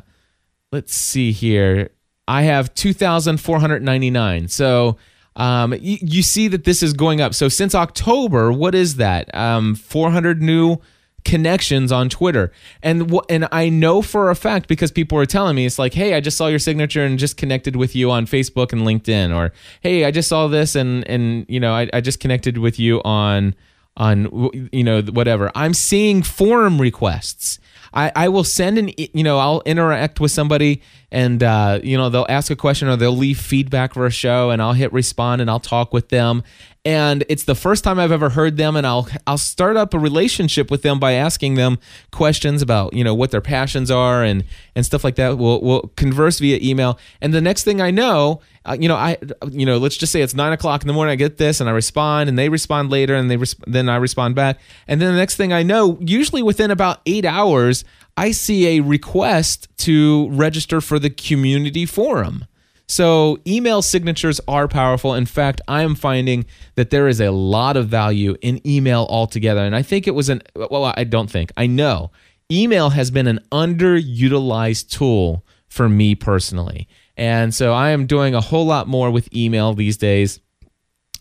[0.71, 1.91] let's see here,
[2.27, 4.47] I have 2,499.
[4.49, 4.97] So
[5.35, 7.33] um, you, you, see that this is going up.
[7.33, 9.33] So since October, what is that?
[9.33, 10.81] Um, 400 new
[11.23, 12.51] connections on Twitter.
[12.81, 16.13] And and I know for a fact because people are telling me it's like, "Hey,
[16.13, 19.53] I just saw your signature and just connected with you on Facebook and LinkedIn," or
[19.81, 23.01] "Hey, I just saw this and and you know, I, I just connected with you
[23.03, 23.55] on
[23.97, 27.59] on you know whatever." I'm seeing forum requests.
[27.93, 32.09] I, I will send an you know I'll interact with somebody and uh, you know
[32.09, 35.41] they'll ask a question or they'll leave feedback for a show and I'll hit respond
[35.41, 36.43] and I'll talk with them
[36.83, 39.99] and it's the first time I've ever heard them and I'll I'll start up a
[39.99, 41.77] relationship with them by asking them
[42.11, 44.43] questions about you know what their passions are and
[44.75, 45.37] and stuff like that.
[45.37, 46.97] We'll, we'll converse via email.
[47.21, 49.17] And the next thing I know uh, you know I
[49.51, 51.69] you know let's just say it's nine o'clock in the morning I get this and
[51.69, 54.59] I respond and they respond later and they res- then I respond back.
[54.87, 57.85] And then the next thing I know usually within about eight hours
[58.17, 62.45] I see a request to register for the community forum
[62.91, 65.13] so email signatures are powerful.
[65.13, 69.61] In fact, I am finding that there is a lot of value in email altogether.
[69.61, 72.11] And I think it was an, well, I don't think, I know
[72.51, 76.89] email has been an underutilized tool for me personally.
[77.15, 80.41] And so I am doing a whole lot more with email these days.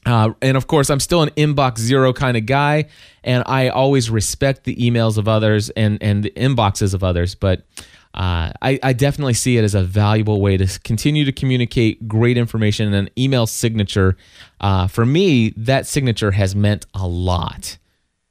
[0.04, 2.86] Uh, and of course, I'm still an inbox zero kind of guy,
[3.22, 7.36] and I always respect the emails of others and, and the inboxes of others.
[7.36, 7.64] But
[8.12, 12.36] uh, I, I, definitely see it as a valuable way to continue to communicate great
[12.36, 14.16] information and an email signature.
[14.60, 17.78] Uh, for me, that signature has meant a lot.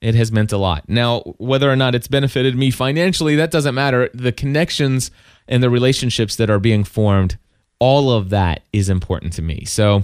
[0.01, 0.89] It has meant a lot.
[0.89, 4.09] Now, whether or not it's benefited me financially, that doesn't matter.
[4.13, 5.11] The connections
[5.47, 7.37] and the relationships that are being formed,
[7.79, 9.63] all of that is important to me.
[9.63, 10.03] So,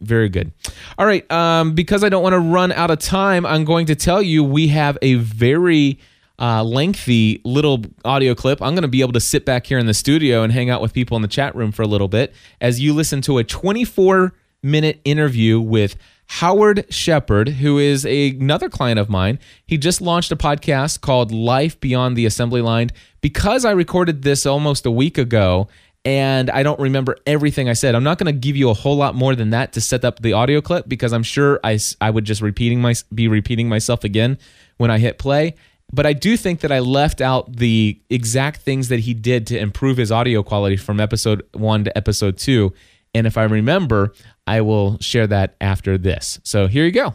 [0.00, 0.52] very good.
[0.96, 1.28] All right.
[1.30, 4.44] Um, because I don't want to run out of time, I'm going to tell you
[4.44, 5.98] we have a very
[6.38, 8.62] uh, lengthy little audio clip.
[8.62, 10.80] I'm going to be able to sit back here in the studio and hang out
[10.80, 13.44] with people in the chat room for a little bit as you listen to a
[13.44, 15.96] 24 minute interview with
[16.26, 19.38] Howard Shepard, who is a, another client of mine.
[19.66, 22.90] He just launched a podcast called Life Beyond the Assembly Line.
[23.20, 25.68] Because I recorded this almost a week ago
[26.04, 27.94] and I don't remember everything I said.
[27.94, 30.20] I'm not going to give you a whole lot more than that to set up
[30.20, 34.04] the audio clip because I'm sure I, I would just repeating my be repeating myself
[34.04, 34.38] again
[34.76, 35.54] when I hit play
[35.92, 39.58] but I do think that I left out the exact things that he did to
[39.58, 42.72] improve his audio quality from episode one to episode two.
[43.14, 44.12] And if I remember,
[44.46, 46.40] I will share that after this.
[46.44, 47.14] So here you go.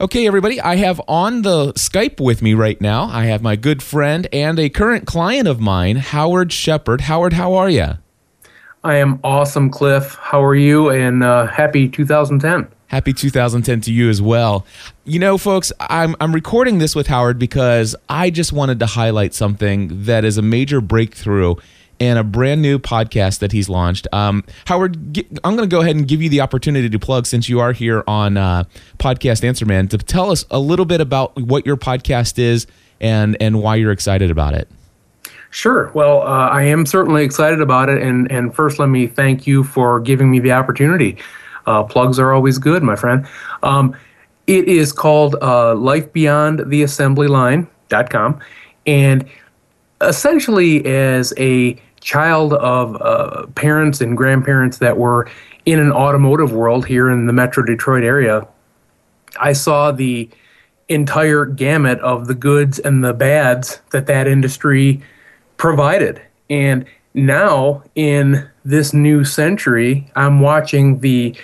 [0.00, 3.82] Okay, everybody, I have on the Skype with me right now, I have my good
[3.82, 7.02] friend and a current client of mine, Howard Shepard.
[7.02, 7.98] Howard, how are you?
[8.82, 10.14] I am awesome, Cliff.
[10.14, 10.88] How are you?
[10.88, 12.66] And uh, happy 2010.
[12.90, 14.66] Happy 2010 to you as well.
[15.04, 19.32] You know, folks, I'm, I'm recording this with Howard because I just wanted to highlight
[19.32, 21.54] something that is a major breakthrough
[22.00, 24.08] and a brand new podcast that he's launched.
[24.12, 24.96] Um, Howard,
[25.44, 27.72] I'm going to go ahead and give you the opportunity to plug since you are
[27.72, 28.64] here on uh,
[28.98, 32.66] Podcast Answer Man to tell us a little bit about what your podcast is
[33.00, 34.68] and, and why you're excited about it.
[35.50, 35.92] Sure.
[35.94, 38.02] Well, uh, I am certainly excited about it.
[38.02, 41.18] And, and first, let me thank you for giving me the opportunity.
[41.66, 43.26] Uh, plugs are always good, my friend.
[43.62, 43.96] Um,
[44.46, 48.40] it is called uh, Life Beyond the Assembly Line.com.
[48.86, 49.28] And
[50.00, 55.30] essentially, as a child of uh, parents and grandparents that were
[55.66, 58.46] in an automotive world here in the Metro Detroit area,
[59.38, 60.28] I saw the
[60.88, 65.00] entire gamut of the goods and the bads that that industry
[65.56, 66.20] provided.
[66.48, 71.34] And now, in this new century, I'm watching the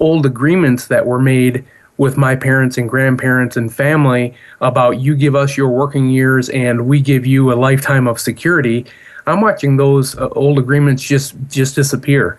[0.00, 1.64] old agreements that were made
[1.98, 6.86] with my parents and grandparents and family about you give us your working years and
[6.86, 8.84] we give you a lifetime of security.
[9.26, 12.38] I'm watching those uh, old agreements just just disappear.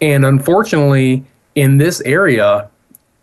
[0.00, 2.68] And unfortunately in this area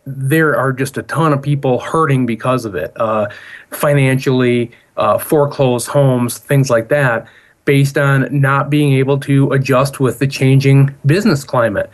[0.07, 3.27] there are just a ton of people hurting because of it uh,
[3.71, 7.27] financially uh, foreclosed homes things like that
[7.65, 11.89] based on not being able to adjust with the changing business climate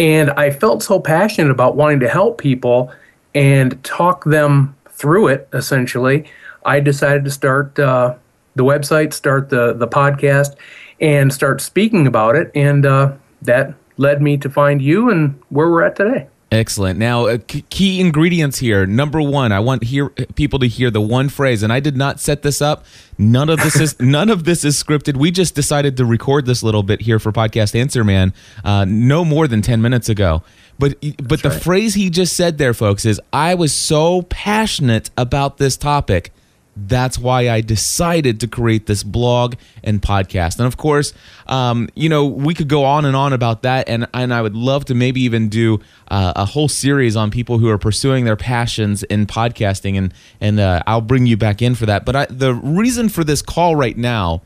[0.00, 2.90] and I felt so passionate about wanting to help people
[3.34, 6.24] and talk them through it, essentially.
[6.64, 8.14] I decided to start uh,
[8.54, 10.56] the website, start the, the podcast,
[11.02, 12.50] and start speaking about it.
[12.54, 16.28] And uh, that led me to find you and where we're at today.
[16.52, 16.98] Excellent.
[16.98, 18.84] Now, uh, key ingredients here.
[18.84, 22.18] Number one, I want hear people to hear the one phrase, and I did not
[22.18, 22.84] set this up.
[23.18, 25.16] None of this is none of this is scripted.
[25.16, 28.34] We just decided to record this little bit here for podcast Answer Man,
[28.64, 30.42] uh, no more than ten minutes ago.
[30.76, 31.62] But but That's the right.
[31.62, 36.32] phrase he just said there, folks, is I was so passionate about this topic
[36.76, 40.58] that's why I decided to create this blog and podcast.
[40.58, 41.12] And of course,
[41.46, 44.54] um, you know, we could go on and on about that, and and I would
[44.54, 48.36] love to maybe even do uh, a whole series on people who are pursuing their
[48.36, 52.04] passions in podcasting, and and uh, I'll bring you back in for that.
[52.04, 54.42] But I, the reason for this call right now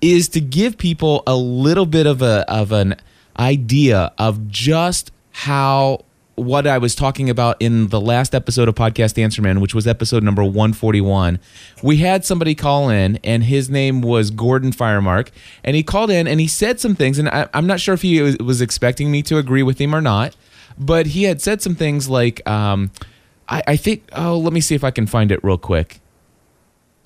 [0.00, 2.96] is to give people a little bit of a of an
[3.38, 6.04] idea of just how
[6.38, 9.86] what I was talking about in the last episode of Podcast Answer Man, which was
[9.86, 11.38] episode number 141.
[11.82, 15.28] We had somebody call in, and his name was Gordon Firemark.
[15.64, 18.02] And he called in and he said some things, and I, am not sure if
[18.02, 20.36] he was expecting me to agree with him or not.
[20.78, 22.90] but he had said some things like, um,
[23.48, 24.08] I, I think.
[24.12, 26.00] Oh, let me see if I can find it real quick.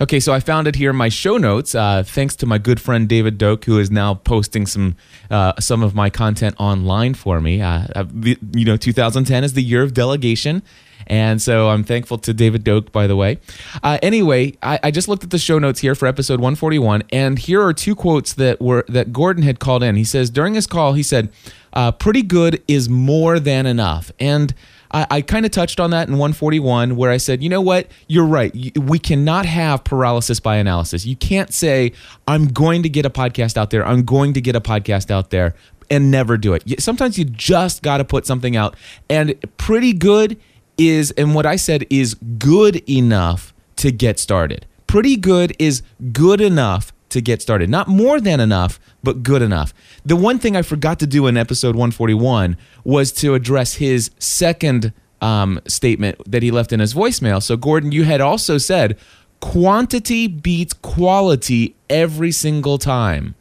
[0.02, 1.76] Okay, so I found it here in my show notes.
[1.76, 4.96] Uh, thanks to my good friend David Doak, who is now posting some
[5.30, 7.62] uh, some of my content online for me.
[7.62, 10.64] Uh, uh you know, 2010 is the year of delegation,
[11.06, 13.38] and so I'm thankful to David Doak, by the way.
[13.80, 17.38] Uh, anyway, I, I, just looked at the show notes here for episode 141, and
[17.38, 19.94] here are two quotes that were that Gordon had called in.
[19.94, 21.30] He says during his call, he said,
[21.74, 24.52] uh, "Pretty good is more than enough," and
[24.92, 27.90] I, I kind of touched on that in 141 where I said, you know what?
[28.08, 28.52] You're right.
[28.76, 31.06] We cannot have paralysis by analysis.
[31.06, 31.92] You can't say,
[32.26, 33.86] I'm going to get a podcast out there.
[33.86, 35.54] I'm going to get a podcast out there
[35.90, 36.80] and never do it.
[36.80, 38.76] Sometimes you just got to put something out.
[39.10, 40.38] And pretty good
[40.78, 44.66] is, and what I said is good enough to get started.
[44.86, 45.82] Pretty good is
[46.12, 47.70] good enough to get started.
[47.70, 49.72] Not more than enough, but good enough.
[50.04, 54.92] The one thing I forgot to do in episode 141 was to address his second
[55.20, 57.42] um, statement that he left in his voicemail.
[57.42, 58.98] So, Gordon, you had also said
[59.40, 63.34] quantity beats quality every single time.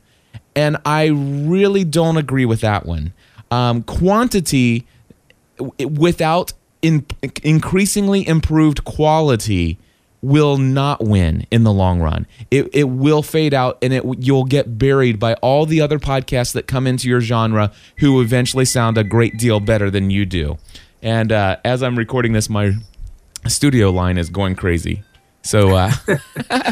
[0.56, 3.14] And I really don't agree with that one.
[3.50, 4.86] Um, quantity
[5.80, 7.06] without in,
[7.44, 9.78] increasingly improved quality
[10.22, 12.28] will not win in the long run.
[12.52, 16.54] It, it will fade out and it you'll get buried by all the other podcasts
[16.54, 20.58] that come into your genre who eventually sound a great deal better than you do.
[21.02, 22.74] And uh, as I'm recording this, my
[23.48, 25.04] studio line is going crazy.
[25.42, 25.92] So uh,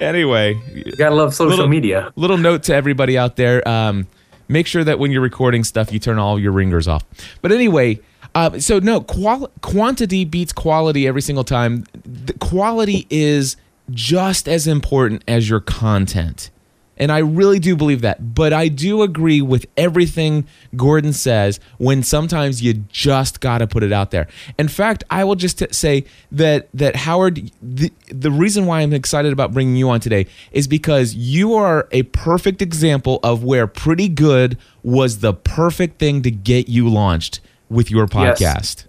[0.00, 2.12] anyway, you gotta love social little, media.
[2.14, 4.06] Little note to everybody out there: um,
[4.48, 7.04] make sure that when you're recording stuff, you turn all your ringers off.
[7.42, 8.00] But anyway.
[8.36, 11.86] Uh, so no, qual- quantity beats quality every single time.
[12.04, 13.56] The quality is
[13.90, 16.50] just as important as your content.
[16.98, 18.34] And I really do believe that.
[18.34, 23.82] But I do agree with everything Gordon says when sometimes you just got to put
[23.82, 24.28] it out there.
[24.58, 28.92] In fact, I will just t- say that that Howard the, the reason why I'm
[28.92, 33.66] excited about bringing you on today is because you are a perfect example of where
[33.66, 38.40] pretty good was the perfect thing to get you launched with your podcast.
[38.40, 38.86] Yes.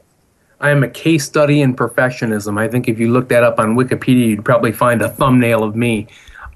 [0.60, 2.60] I am a case study in perfectionism.
[2.60, 5.76] I think if you look that up on Wikipedia, you'd probably find a thumbnail of
[5.76, 6.08] me.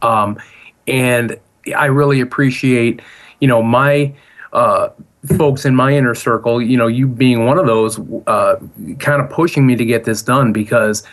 [0.02, 0.40] Um,
[0.88, 1.40] and
[1.76, 3.02] I really appreciate,
[3.40, 4.14] you know, my
[4.54, 4.90] uh,
[5.38, 8.56] folks in my inner circle, you know, you being one of those, uh,
[8.98, 11.04] kind of pushing me to get this done because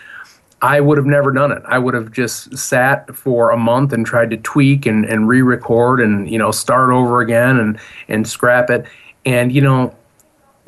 [0.63, 1.63] I would have never done it.
[1.67, 6.01] I would have just sat for a month and tried to tweak and, and re-record
[6.01, 7.79] and you know start over again and
[8.09, 8.87] and scrap it.
[9.25, 9.95] And you know,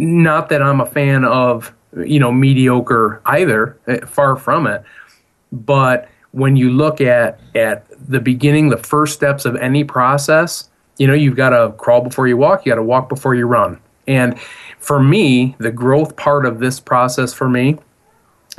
[0.00, 4.82] not that I'm a fan of you know mediocre either, eh, far from it.
[5.52, 11.06] But when you look at at the beginning, the first steps of any process, you
[11.06, 12.64] know you've got to crawl before you walk.
[12.64, 13.80] You got to walk before you run.
[14.06, 14.38] And
[14.78, 17.78] for me, the growth part of this process for me,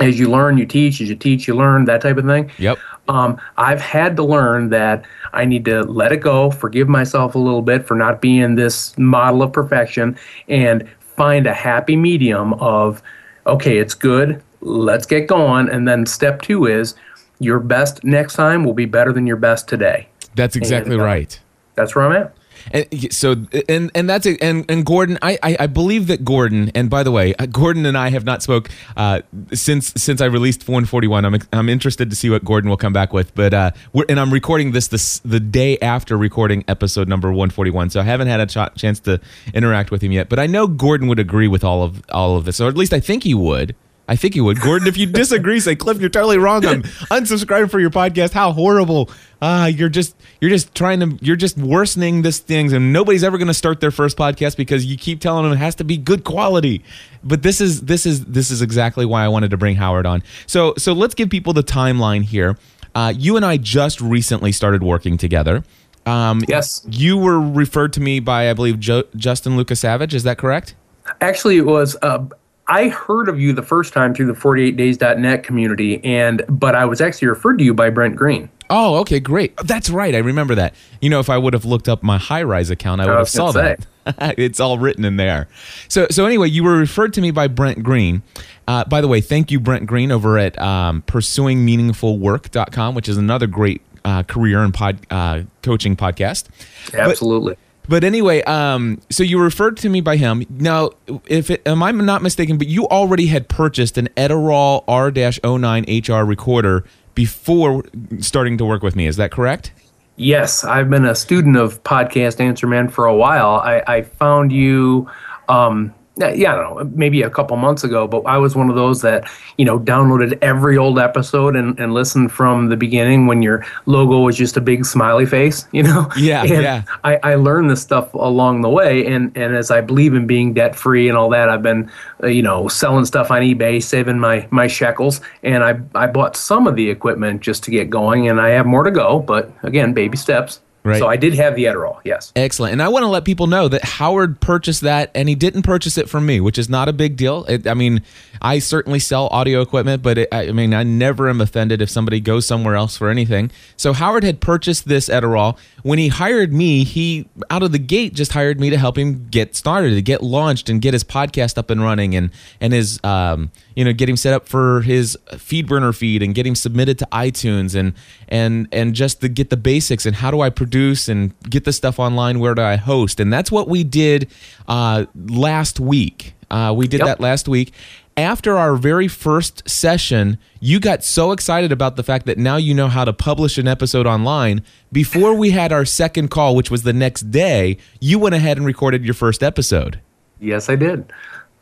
[0.00, 1.00] as you learn, you teach.
[1.00, 1.84] As you teach, you learn.
[1.84, 2.50] That type of thing.
[2.58, 2.78] Yep.
[3.08, 7.38] Um, I've had to learn that I need to let it go, forgive myself a
[7.38, 10.16] little bit for not being this model of perfection,
[10.48, 13.02] and find a happy medium of,
[13.46, 15.68] okay, it's good, let's get going.
[15.68, 16.94] And then step two is
[17.38, 20.08] your best next time will be better than your best today.
[20.34, 21.40] That's exactly and, uh, right.
[21.74, 22.34] That's where I'm at.
[22.70, 23.36] And so
[23.68, 24.42] and and that's it.
[24.42, 26.70] And and Gordon, I, I, I believe that Gordon.
[26.74, 30.26] And by the way, uh, Gordon and I have not spoke uh, since since I
[30.26, 31.24] released 141.
[31.24, 33.34] I'm I'm interested to see what Gordon will come back with.
[33.34, 33.70] But uh,
[34.08, 37.90] and I'm recording this this the day after recording episode number 141.
[37.90, 39.20] So I haven't had a ch- chance to
[39.54, 40.28] interact with him yet.
[40.28, 42.92] But I know Gordon would agree with all of all of this, or at least
[42.92, 43.74] I think he would.
[44.12, 44.60] I think you would.
[44.60, 46.66] Gordon, if you disagree, say, Cliff, you're totally wrong.
[46.66, 48.32] I'm unsubscribing for your podcast.
[48.32, 49.08] How horrible.
[49.40, 53.24] Ah, uh, you're just you're just trying to you're just worsening this things and nobody's
[53.24, 55.96] ever gonna start their first podcast because you keep telling them it has to be
[55.96, 56.84] good quality.
[57.24, 60.22] But this is this is this is exactly why I wanted to bring Howard on.
[60.46, 62.58] So so let's give people the timeline here.
[62.94, 65.64] Uh, you and I just recently started working together.
[66.04, 66.86] Um, yes.
[66.86, 70.14] You were referred to me by, I believe, jo- Justin Lucas Savage.
[70.14, 70.74] Is that correct?
[71.22, 72.26] Actually, it was uh,
[72.68, 77.00] I heard of you the first time through the 48days.net community, and but I was
[77.00, 78.48] actually referred to you by Brent Green.
[78.70, 79.54] Oh, okay, great.
[79.58, 80.14] That's right.
[80.14, 80.74] I remember that.
[81.00, 83.50] You know, if I would have looked up my Highrise account, I would have saw
[83.50, 83.76] say.
[84.06, 84.38] that.
[84.38, 85.48] it's all written in there.
[85.88, 88.22] So, so anyway, you were referred to me by Brent Green.
[88.66, 93.46] Uh, by the way, thank you, Brent Green, over at um, pursuingmeaningfulwork.com, which is another
[93.46, 96.48] great uh, career and pod, uh, coaching podcast.
[96.94, 97.54] Absolutely.
[97.54, 97.58] But,
[97.92, 100.46] but anyway, um, so you referred to me by him.
[100.48, 100.92] Now,
[101.26, 106.24] if it, am I not mistaken, but you already had purchased an Edirol R-09 HR
[106.24, 106.84] recorder
[107.14, 107.84] before
[108.18, 109.06] starting to work with me.
[109.06, 109.72] Is that correct?
[110.16, 113.56] Yes, I've been a student of Podcast Answer Man for a while.
[113.56, 115.10] I, I found you
[115.50, 118.76] um, yeah, I don't know, maybe a couple months ago, but I was one of
[118.76, 123.40] those that, you know, downloaded every old episode and, and listened from the beginning when
[123.40, 126.10] your logo was just a big smiley face, you know?
[126.18, 126.82] Yeah, and yeah.
[127.02, 129.06] I, I learned this stuff along the way.
[129.06, 131.90] And, and as I believe in being debt free and all that, I've been,
[132.22, 135.22] uh, you know, selling stuff on eBay, saving my, my shekels.
[135.42, 138.28] And I, I bought some of the equipment just to get going.
[138.28, 140.60] And I have more to go, but again, baby steps.
[140.84, 140.98] Right.
[140.98, 142.32] So I did have the Edirol, yes.
[142.34, 142.72] Excellent.
[142.72, 145.96] And I want to let people know that Howard purchased that and he didn't purchase
[145.96, 147.44] it from me, which is not a big deal.
[147.44, 148.02] It, I mean,
[148.40, 152.18] I certainly sell audio equipment, but it, I mean, I never am offended if somebody
[152.18, 153.52] goes somewhere else for anything.
[153.76, 155.56] So Howard had purchased this Edirol.
[155.84, 159.28] When he hired me, he out of the gate just hired me to help him
[159.30, 162.30] get started, to get launched and get his podcast up and running and
[162.60, 166.46] and his um, you know, get him set up for his FeedBurner feed and get
[166.46, 167.94] him submitted to iTunes and
[168.28, 171.72] and and just to get the basics and how do I produce and get the
[171.72, 173.20] stuff online, where do I host?
[173.20, 174.30] And that's what we did
[174.68, 176.34] uh, last week.
[176.50, 177.06] Uh, we did Yep.
[177.06, 177.72] that last week.
[178.16, 182.74] After our very first session, you got so excited about the fact that now you
[182.74, 184.62] know how to publish an episode online.
[184.92, 188.66] Before we had our second call, which was the next day, you went ahead and
[188.66, 189.98] recorded your first episode.
[190.40, 191.10] Yes, I did.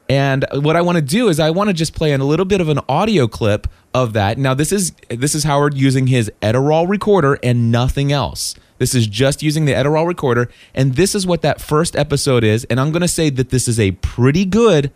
[0.09, 2.45] And what I want to do is I want to just play in a little
[2.45, 4.39] bit of an audio clip of that.
[4.39, 8.57] Now this is this is Howard using his Edirol recorder and nothing else.
[8.81, 12.65] This is just using the Edirol recorder and this is what that first episode is
[12.65, 14.91] and I'm going to say that this is a pretty good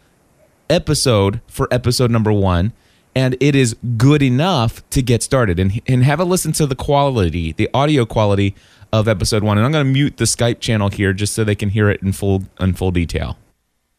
[0.70, 2.72] episode for episode number 1
[3.14, 6.74] and it is good enough to get started and and have a listen to the
[6.74, 8.55] quality, the audio quality
[8.91, 11.55] of episode 1 and I'm going to mute the Skype channel here just so they
[11.55, 13.37] can hear it in full in full detail.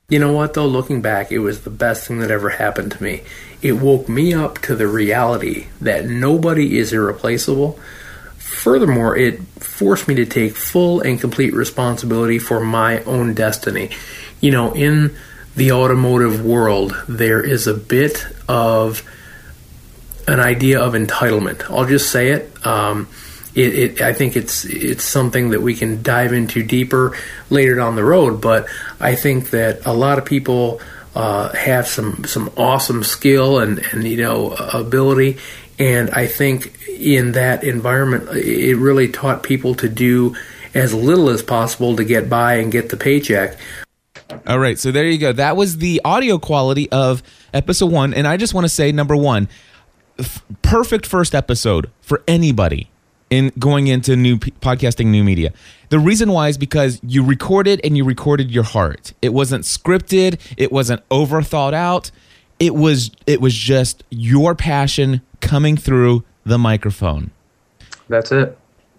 [0.10, 0.68] You know what, though?
[0.68, 3.22] Looking back, it was the best thing that ever happened to me.
[3.62, 7.80] It woke me up to the reality that nobody is irreplaceable.
[8.56, 13.92] Furthermore, it forced me to take full and complete responsibility for my own destiny.
[14.40, 15.16] You know, in
[15.56, 19.04] the automotive world, there is a bit of
[20.28, 21.70] an idea of entitlement.
[21.70, 22.66] I'll just say it.
[22.66, 23.08] Um,
[23.54, 27.16] it, it, I think it's it's something that we can dive into deeper
[27.50, 28.42] later down the road.
[28.42, 28.68] But
[29.00, 30.82] I think that a lot of people
[31.14, 35.38] uh, have some some awesome skill and and you know ability,
[35.80, 40.36] and I think in that environment, it really taught people to do
[40.74, 43.58] as little as possible to get by and get the paycheck.
[44.48, 45.32] All right, so there you go.
[45.32, 47.24] That was the audio quality of
[47.54, 49.48] episode one, and I just want to say, number one,
[50.20, 52.90] f- perfect first episode for anybody
[53.30, 55.54] in going into new p- podcasting, new media.
[55.90, 59.14] The reason why is because you recorded and you recorded your heart.
[59.22, 60.40] It wasn't scripted.
[60.58, 62.12] It wasn't over thought out.
[62.60, 67.32] It was it was just your passion coming through the microphone.
[68.10, 68.58] That's it.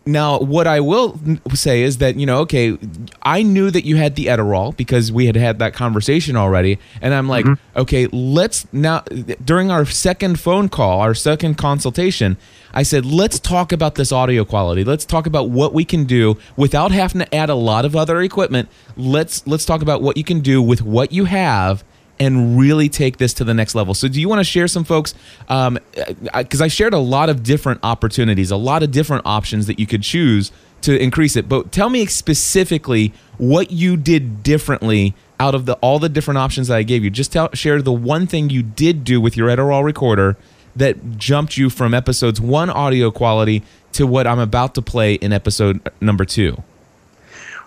[0.08, 1.18] Now, what I will
[1.52, 2.78] say is that, you know, okay,
[3.22, 6.78] I knew that you had the Edirol because we had had that conversation already.
[7.02, 7.78] And I'm like, mm-hmm.
[7.80, 9.00] okay, let's now,
[9.44, 12.36] during our second phone call, our second consultation,
[12.72, 14.84] I said, let's talk about this audio quality.
[14.84, 18.20] Let's talk about what we can do without having to add a lot of other
[18.20, 18.68] equipment.
[18.96, 21.82] Let's let's talk about what you can do with what you have
[22.18, 23.94] and really take this to the next level.
[23.94, 25.14] So, do you want to share some folks?
[25.48, 29.66] Um, uh, because I shared a lot of different opportunities, a lot of different options
[29.66, 30.52] that you could choose
[30.82, 31.48] to increase it.
[31.48, 36.68] But tell me specifically what you did differently out of the all the different options
[36.68, 37.10] that I gave you.
[37.10, 40.36] Just tell, share the one thing you did do with your Edirol recorder
[40.74, 43.62] that jumped you from episodes one audio quality
[43.92, 46.62] to what I'm about to play in episode number two.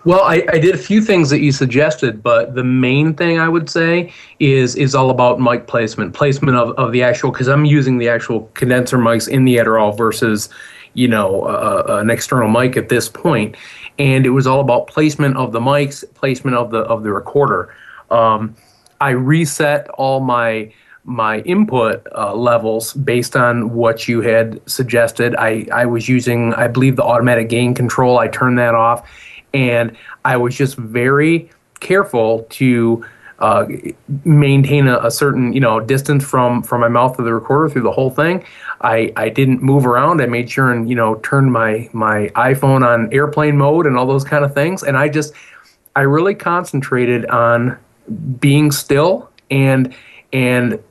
[0.06, 3.50] Well, I, I did a few things that you suggested, but the main thing I
[3.50, 7.66] would say is is all about mic placement, placement of, of the actual, because I'm
[7.66, 10.50] using the actual condenser mics in the Edirol versus,
[10.94, 13.58] you know, uh, an external mic at this point,
[13.98, 17.76] and it was all about placement of the mics, placement of the of the recorder.
[18.10, 18.56] Um,
[19.02, 20.72] I reset all my
[21.04, 25.36] my input uh, levels based on what you had suggested.
[25.38, 28.20] I, I was using, I believe, the automatic gain control.
[28.20, 29.10] I turned that off,
[29.54, 29.96] and
[30.26, 33.06] I was just very careful to
[33.40, 33.66] uh,
[34.26, 37.84] maintain a, a certain you know distance from from my mouth to the recorder through
[37.84, 38.44] the whole thing.
[38.82, 40.22] I, I didn't move around.
[40.22, 44.06] I made sure and you know turned my my iPhone on airplane mode and all
[44.06, 44.84] those kind of things.
[44.84, 45.34] And I just
[45.96, 47.78] I really concentrated on
[48.40, 49.96] being still and
[50.34, 50.82] and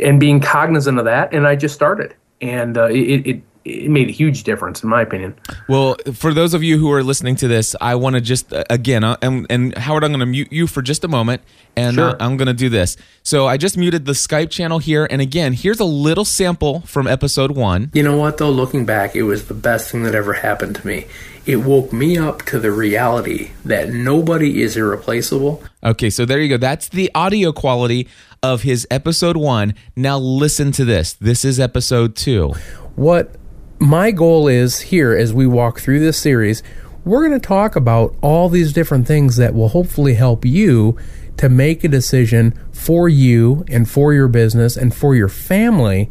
[0.00, 1.34] and being cognizant of that.
[1.34, 5.02] And I just started, and uh, it, it it made a huge difference in my
[5.02, 5.34] opinion.
[5.68, 8.64] Well, for those of you who are listening to this, I want to just uh,
[8.68, 11.42] again, uh, and, and Howard, I'm going to mute you for just a moment,
[11.76, 12.96] and uh, I'm going to do this.
[13.22, 17.06] So I just muted the Skype channel here, and again, here's a little sample from
[17.06, 17.90] episode one.
[17.94, 18.50] You know what, though?
[18.50, 21.06] Looking back, it was the best thing that ever happened to me.
[21.46, 25.62] It woke me up to the reality that nobody is irreplaceable.
[25.82, 26.56] Okay, so there you go.
[26.56, 28.08] That's the audio quality
[28.42, 29.74] of his episode one.
[29.96, 31.14] Now listen to this.
[31.14, 32.54] This is episode two.
[32.96, 33.36] what
[33.84, 36.62] my goal is here as we walk through this series,
[37.04, 40.96] we're going to talk about all these different things that will hopefully help you
[41.36, 46.10] to make a decision for you and for your business and for your family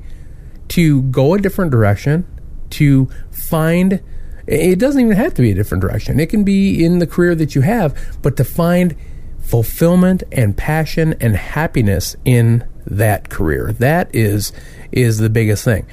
[0.68, 2.28] to go a different direction,
[2.70, 4.02] to find
[4.46, 6.20] it doesn't even have to be a different direction.
[6.20, 8.96] It can be in the career that you have, but to find
[9.40, 13.74] fulfillment and passion and happiness in that career.
[13.80, 14.52] That is
[14.92, 15.88] is the biggest thing.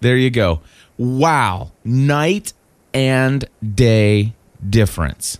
[0.00, 0.60] There you go.
[0.98, 1.72] Wow.
[1.84, 2.52] Night
[2.94, 3.44] and
[3.74, 4.34] day
[4.68, 5.38] difference.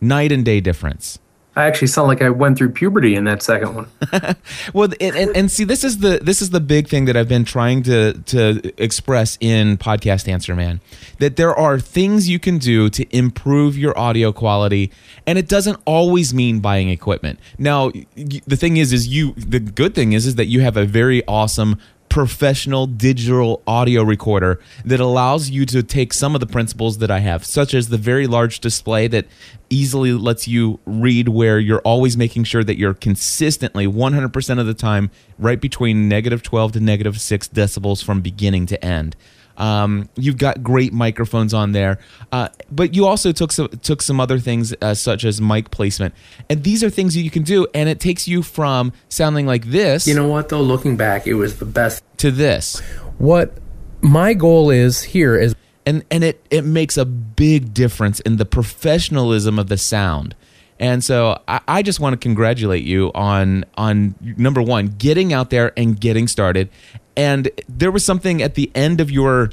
[0.00, 1.18] Night and day difference.
[1.56, 3.86] I actually sound like I went through puberty in that second one.
[4.72, 7.28] Well, and, and, and see, this is the this is the big thing that I've
[7.28, 10.80] been trying to to express in podcast answer, man.
[11.18, 14.90] That there are things you can do to improve your audio quality,
[15.26, 17.38] and it doesn't always mean buying equipment.
[17.58, 20.84] Now, the thing is, is you the good thing is is that you have a
[20.84, 21.78] very awesome
[22.14, 27.18] professional digital audio recorder that allows you to take some of the principles that I
[27.18, 29.26] have, such as the very large display that
[29.68, 34.74] easily lets you read where you're always making sure that you're consistently 100% of the
[34.74, 35.10] time
[35.40, 39.16] right between negative 12 to negative 6 decibels from beginning to end.
[39.56, 41.98] Um, you've got great microphones on there,
[42.32, 46.14] uh, but you also took some took some other things uh, such as mic placement,
[46.50, 49.66] and these are things that you can do, and it takes you from sounding like
[49.66, 50.62] this You know what, though?
[50.62, 52.02] Looking back, it was the best.
[52.18, 52.80] to this.
[53.18, 53.58] What
[54.00, 55.54] my goal is here is
[55.86, 60.34] and and it it makes a big difference in the professionalism of the sound
[60.78, 65.50] and so I, I just want to congratulate you on on number one getting out
[65.50, 66.68] there and getting started
[67.16, 69.50] and there was something at the end of your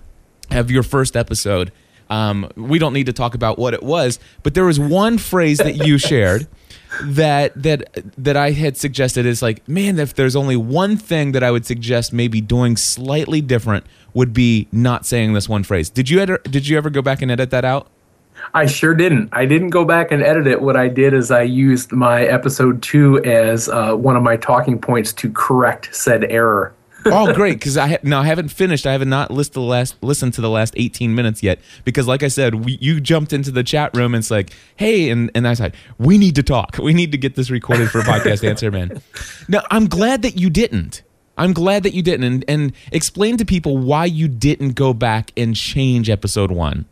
[0.50, 1.72] of your first episode
[2.10, 5.60] um, we don't need to talk about what it was but there was one phrase
[5.60, 6.48] that you shared
[7.04, 11.44] that that that I had suggested is like, man, if there's only one thing that
[11.44, 15.90] I would suggest maybe doing slightly different would be not saying this one phrase.
[15.90, 17.88] Did you ever did you ever go back and edit that out?
[18.54, 19.30] I sure didn't.
[19.32, 20.62] I didn't go back and edit it.
[20.62, 24.80] What I did is I used my episode two as uh, one of my talking
[24.80, 26.74] points to correct said error.
[27.08, 27.54] oh, great!
[27.54, 28.86] Because I ha- no, I haven't finished.
[28.86, 31.60] I have not listened to the last listened to the last eighteen minutes yet.
[31.84, 35.10] Because, like I said, we, you jumped into the chat room and it's like, hey,
[35.10, 36.78] and and I said, we need to talk.
[36.78, 39.02] We need to get this recorded for a podcast answer, man.
[39.48, 41.02] Now, I'm glad that you didn't.
[41.38, 45.32] I'm glad that you didn't, and, and explain to people why you didn't go back
[45.36, 46.86] and change episode one.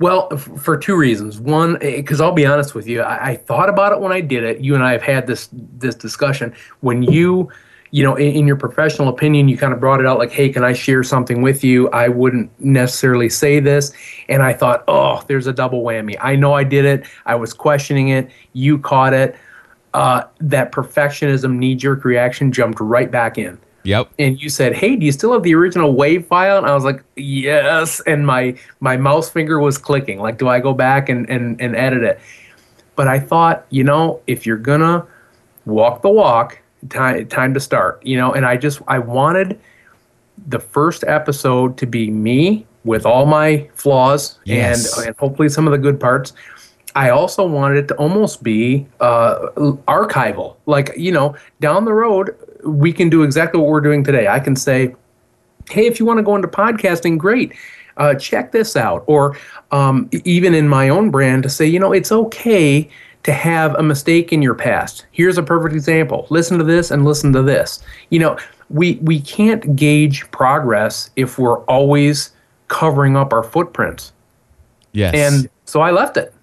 [0.00, 1.38] Well, for two reasons.
[1.38, 4.42] One, because I'll be honest with you, I, I thought about it when I did
[4.42, 4.60] it.
[4.60, 6.52] You and I have had this this discussion.
[6.80, 7.48] When you,
[7.92, 10.48] you know, in, in your professional opinion, you kind of brought it out like, "Hey,
[10.48, 13.92] can I share something with you?" I wouldn't necessarily say this,
[14.28, 17.06] and I thought, "Oh, there's a double whammy." I know I did it.
[17.24, 18.30] I was questioning it.
[18.52, 19.36] You caught it.
[19.94, 24.08] Uh, that perfectionism knee jerk reaction jumped right back in Yep.
[24.18, 26.84] and you said, "Hey, do you still have the original wave file?" And I was
[26.84, 30.18] like, "Yes." And my my mouse finger was clicking.
[30.20, 32.18] Like, do I go back and and and edit it?
[32.96, 35.04] But I thought, you know, if you're gonna
[35.66, 36.58] walk the walk,
[36.88, 38.00] time time to start.
[38.04, 39.58] You know, and I just I wanted
[40.48, 44.96] the first episode to be me with all my flaws Yes.
[44.98, 46.32] and and hopefully some of the good parts.
[46.96, 49.48] I also wanted it to almost be uh,
[49.88, 50.54] archival.
[50.66, 54.28] Like, you know, down the road, we can do exactly what we're doing today.
[54.28, 54.94] I can say,
[55.70, 57.54] hey, if you want to go into podcasting, great.
[57.96, 59.04] Uh, check this out.
[59.06, 59.36] Or
[59.70, 62.90] um, even in my own brand, to say, you know, it's okay
[63.22, 65.06] to have a mistake in your past.
[65.12, 66.26] Here's a perfect example.
[66.28, 67.82] Listen to this and listen to this.
[68.10, 68.38] You know,
[68.68, 72.32] we we can't gauge progress if we're always
[72.68, 74.12] covering up our footprints.
[74.92, 75.14] Yes.
[75.14, 76.33] And so I left it.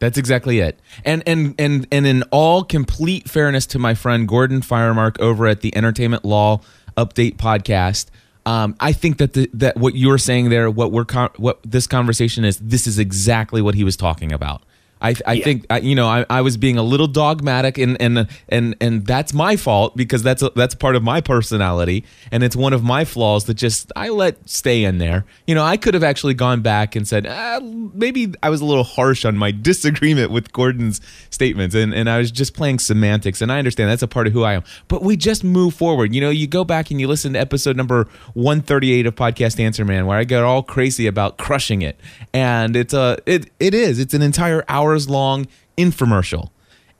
[0.00, 0.80] That's exactly it.
[1.04, 5.60] And and and and in all complete fairness to my friend Gordon Firemark over at
[5.60, 6.62] the Entertainment Law
[6.96, 8.06] Update podcast,
[8.46, 11.86] um, I think that the, that what you're saying there, what we're con- what this
[11.86, 14.62] conversation is, this is exactly what he was talking about.
[15.02, 15.44] I, I Yeah.
[15.44, 19.06] think I, you know I, I was being a little dogmatic and and and and
[19.06, 22.82] that's my fault because that's a, that's part of my personality and it's one of
[22.82, 25.24] my flaws that just I let stay in there.
[25.46, 28.64] You know I could have actually gone back and said ah, maybe I was a
[28.64, 33.40] little harsh on my disagreement with Gordon's statements and and I was just playing semantics
[33.40, 34.64] and I understand that's a part of who I am.
[34.88, 36.14] But we just move forward.
[36.14, 39.84] You know you go back and you listen to episode number 138 of podcast Answer
[39.84, 41.98] Man where I got all crazy about crushing it
[42.34, 45.46] and it's a it it is it's an entire hours long
[45.78, 46.50] infomercial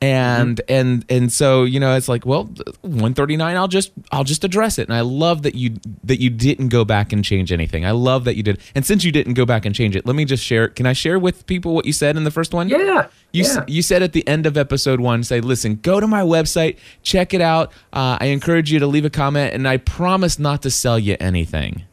[0.03, 2.45] and and and so you know it's like well
[2.80, 6.68] 139 i'll just i'll just address it and i love that you that you didn't
[6.68, 9.45] go back and change anything i love that you did and since you didn't go
[9.45, 11.93] back and change it let me just share can i share with people what you
[11.93, 13.09] said in the first one Yeah.
[13.32, 13.64] you, yeah.
[13.68, 17.32] you said at the end of episode one, say, listen, go to my website, check
[17.34, 17.70] it out.
[17.93, 21.16] Uh, I encourage you to leave a comment, and I promise not to sell you
[21.20, 21.84] anything.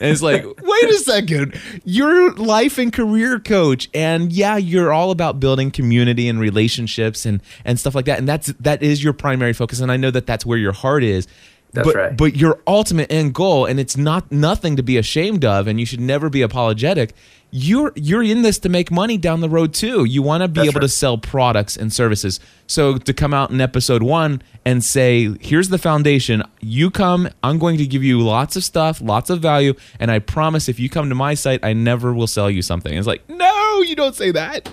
[0.00, 1.60] And it's like, wait a second.
[1.84, 3.88] You're life and career coach.
[3.94, 8.18] And yeah, you're all about building community and relationships and, and stuff like that.
[8.18, 9.80] And that's that is your primary focus.
[9.80, 11.26] And I know that that's where your heart is.
[11.78, 12.16] That's but, right.
[12.16, 15.86] But your ultimate end goal, and it's not nothing to be ashamed of, and you
[15.86, 17.14] should never be apologetic.
[17.50, 20.04] You're you're in this to make money down the road too.
[20.04, 22.40] You want to be That's able to sell products and services.
[22.66, 26.42] So to come out in episode one and say, "Here's the foundation.
[26.60, 27.28] You come.
[27.44, 30.80] I'm going to give you lots of stuff, lots of value, and I promise if
[30.80, 33.94] you come to my site, I never will sell you something." It's like, no, you
[33.94, 34.68] don't say that.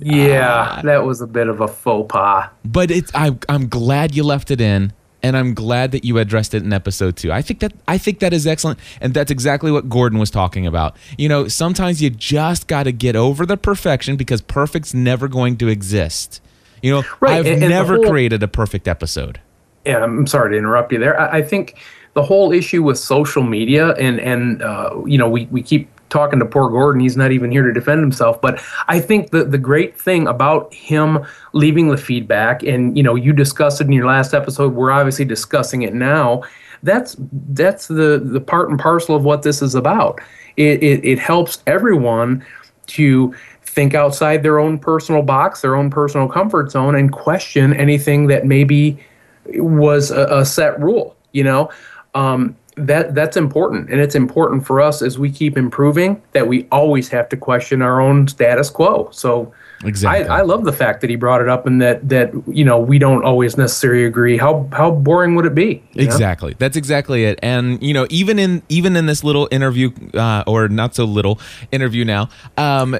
[0.00, 0.82] Yeah, ah.
[0.82, 2.50] that was a bit of a faux pas.
[2.64, 4.92] but it's I, I'm glad you left it in,
[5.22, 7.32] and I'm glad that you addressed it in episode two.
[7.32, 10.66] I think that I think that is excellent, and that's exactly what Gordon was talking
[10.66, 10.96] about.
[11.16, 15.56] You know, sometimes you just got to get over the perfection because perfect's never going
[15.58, 16.40] to exist.
[16.82, 19.40] You know, Right, I've and- and never whole- created a perfect episode.
[19.84, 21.18] Yeah, I'm sorry to interrupt you there.
[21.20, 21.76] I, I think
[22.14, 26.38] the whole issue with social media and and uh, you know we, we keep talking
[26.38, 27.00] to poor Gordon.
[27.00, 28.40] He's not even here to defend himself.
[28.40, 33.14] But I think the the great thing about him leaving the feedback and you know
[33.14, 34.74] you discussed it in your last episode.
[34.74, 36.42] We're obviously discussing it now.
[36.82, 37.16] That's
[37.48, 40.20] that's the the part and parcel of what this is about.
[40.56, 42.44] It it, it helps everyone
[42.88, 48.26] to think outside their own personal box, their own personal comfort zone, and question anything
[48.26, 49.02] that maybe
[49.46, 51.16] was a, a set rule.
[51.32, 51.70] You know,
[52.14, 56.66] um, that that's important, and it's important for us as we keep improving that we
[56.72, 59.08] always have to question our own status quo.
[59.12, 59.52] So.
[59.84, 60.28] Exactly.
[60.28, 62.78] I, I love the fact that he brought it up, and that that you know
[62.78, 64.36] we don't always necessarily agree.
[64.36, 65.82] How how boring would it be?
[65.94, 66.12] you know?
[66.12, 66.54] Exactly.
[66.56, 67.40] That's exactly it.
[67.42, 71.40] And you know, even in even in this little interview, uh, or not so little
[71.72, 72.96] interview now, um,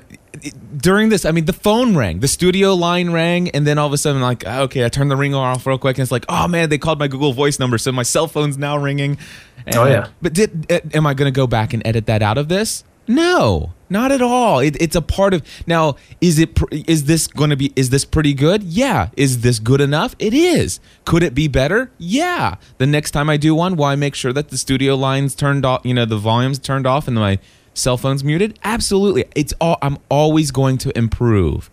[0.77, 3.93] during this, I mean, the phone rang, the studio line rang, and then all of
[3.93, 6.49] a sudden, like, okay, I turned the ringer off real quick, and it's like, oh
[6.49, 9.19] man, they called my Google Voice number, so my cell phone's now ringing.
[9.67, 10.09] And- Oh, yeah.
[10.21, 12.85] But did uh, am I going to go back and edit that out of this?
[13.09, 14.61] No, not at all.
[14.61, 15.97] It, it's a part of now.
[16.21, 16.57] Is it?
[16.71, 17.73] Is this going to be?
[17.75, 18.63] Is this pretty good?
[18.63, 19.09] Yeah.
[19.17, 20.15] Is this good enough?
[20.21, 20.79] It is.
[21.05, 21.91] Could it be better?
[21.99, 22.55] Yeah.
[22.79, 25.67] The next time I do one, will I make sure that the studio lines turned
[25.67, 25.85] off?
[25.85, 27.41] You know, the volumes turned off and my
[27.75, 28.57] cell phone's muted?
[28.63, 29.25] Absolutely.
[29.35, 29.79] It's all.
[29.83, 31.72] I'm always going to improve.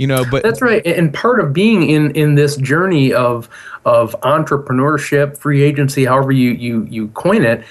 [0.00, 0.84] You know, but That's right.
[0.86, 3.50] And part of being in in this journey of
[3.84, 7.62] of entrepreneurship, free agency, however you you you coin it,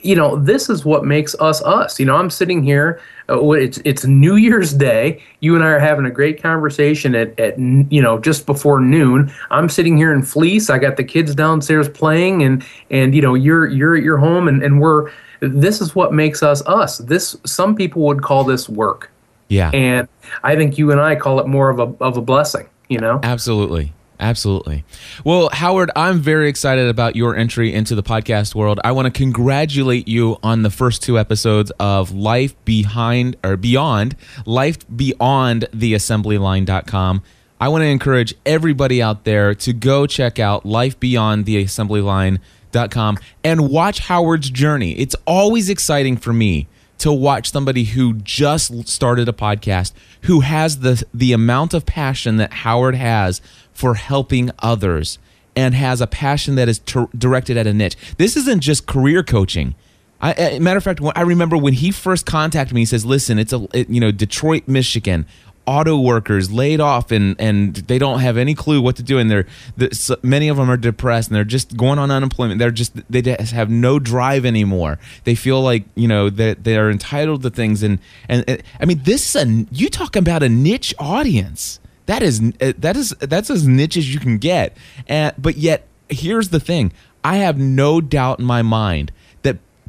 [0.00, 2.00] you know, this is what makes us us.
[2.00, 2.98] You know, I'm sitting here.
[3.28, 5.22] Uh, it's it's New Year's Day.
[5.40, 9.30] You and I are having a great conversation at at you know just before noon.
[9.50, 10.70] I'm sitting here in fleece.
[10.70, 14.48] I got the kids downstairs playing, and and you know you're you're at your home,
[14.48, 15.10] and and we're.
[15.40, 16.96] This is what makes us us.
[16.96, 19.10] This some people would call this work,
[19.48, 19.70] yeah.
[19.72, 20.08] and
[20.42, 22.68] I think you and I call it more of a of a blessing.
[22.88, 23.20] You know.
[23.22, 23.92] Absolutely.
[24.18, 24.84] Absolutely.
[25.24, 28.80] Well, Howard, I'm very excited about your entry into the podcast world.
[28.82, 34.16] I want to congratulate you on the first two episodes of Life Behind or Beyond,
[34.46, 37.22] Life Beyond the Assembly Assemblyline.com.
[37.60, 42.00] I want to encourage everybody out there to go check out Life Beyond the Assembly
[42.00, 44.92] Assemblyline.com and watch Howard's journey.
[44.92, 46.68] It's always exciting for me
[46.98, 49.92] to watch somebody who just started a podcast
[50.22, 53.40] who has the the amount of passion that Howard has
[53.72, 55.18] for helping others
[55.54, 57.96] and has a passion that is ter- directed at a niche.
[58.18, 59.74] This isn't just career coaching.
[60.20, 62.80] I, matter of fact, I remember when he first contacted me.
[62.80, 65.26] He says, "Listen, it's a it, you know Detroit, Michigan,
[65.66, 69.30] auto workers laid off and and they don't have any clue what to do, and
[69.30, 69.46] they're
[69.76, 72.58] the, so many of them are depressed and they're just going on unemployment.
[72.58, 74.98] They're just they just have no drive anymore.
[75.24, 77.98] They feel like you know that they are entitled to things, and
[78.28, 81.80] and and- I mean this is a you talk about a niche audience.
[82.06, 84.76] That is uh, that is that's as niche as you can get,
[85.08, 86.92] and but yet here's the thing:
[87.24, 89.10] I have no doubt in my mind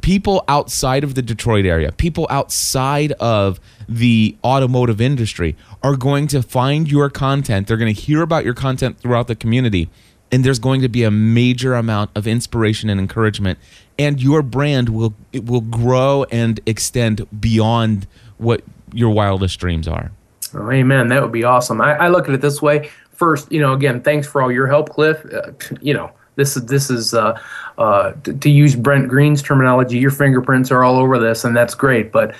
[0.02, 6.42] people outside of the Detroit area, people outside of the automotive industry are going to
[6.42, 7.66] find your content.
[7.66, 9.88] They're going to hear about your content throughout the community.
[10.30, 13.58] And there's going to be a major amount of inspiration and encouragement,
[13.98, 20.10] and your brand will it will grow and extend beyond what your wildest dreams are.
[20.52, 21.08] Oh, amen.
[21.08, 21.80] That would be awesome.
[21.80, 22.90] I, I look at it this way.
[23.12, 25.24] First, you know, again, thanks for all your help, Cliff.
[25.32, 27.38] Uh, you know, this is this is uh,
[27.76, 29.98] uh, to, to, use Brent Green's terminology.
[29.98, 32.12] Your fingerprints are all over this, and that's great.
[32.12, 32.34] But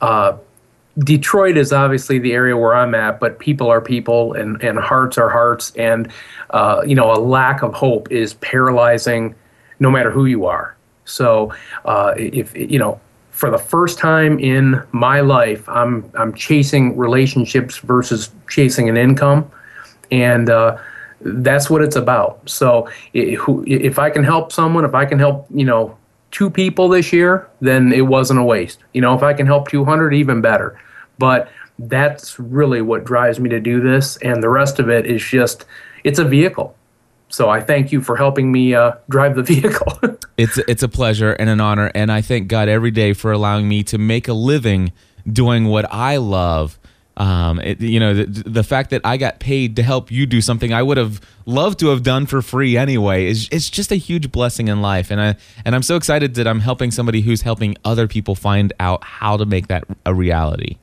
[0.00, 0.36] uh,
[0.98, 5.18] Detroit is obviously the area where I'm at, but people are people and, and hearts
[5.18, 5.72] are hearts.
[5.76, 6.10] And,
[6.50, 9.34] uh, you know, a lack of hope is paralyzing
[9.78, 10.76] no matter who you are.
[11.04, 11.52] So,
[11.84, 17.78] uh, if, you know, for the first time in my life, I'm, I'm chasing relationships
[17.78, 19.50] versus chasing an income.
[20.10, 20.76] And, uh,
[21.20, 22.48] that's what it's about.
[22.48, 25.96] So if I can help someone, if I can help, you know,
[26.30, 28.78] two people this year, then it wasn't a waste.
[28.94, 30.80] You know, if I can help 200, even better.
[31.18, 35.22] But that's really what drives me to do this, and the rest of it is
[35.22, 35.64] just
[36.04, 36.76] it's a vehicle.
[37.28, 39.98] So I thank you for helping me uh, drive the vehicle.
[40.36, 43.68] it's it's a pleasure and an honor, and I thank God every day for allowing
[43.68, 44.92] me to make a living
[45.30, 46.78] doing what I love
[47.20, 50.40] um, it, you know, the, the, fact that I got paid to help you do
[50.40, 53.96] something I would have loved to have done for free anyway is it's just a
[53.96, 57.42] huge blessing in life, and I and I'm so excited that I'm helping somebody who's
[57.42, 60.78] helping other people find out how to make that a reality.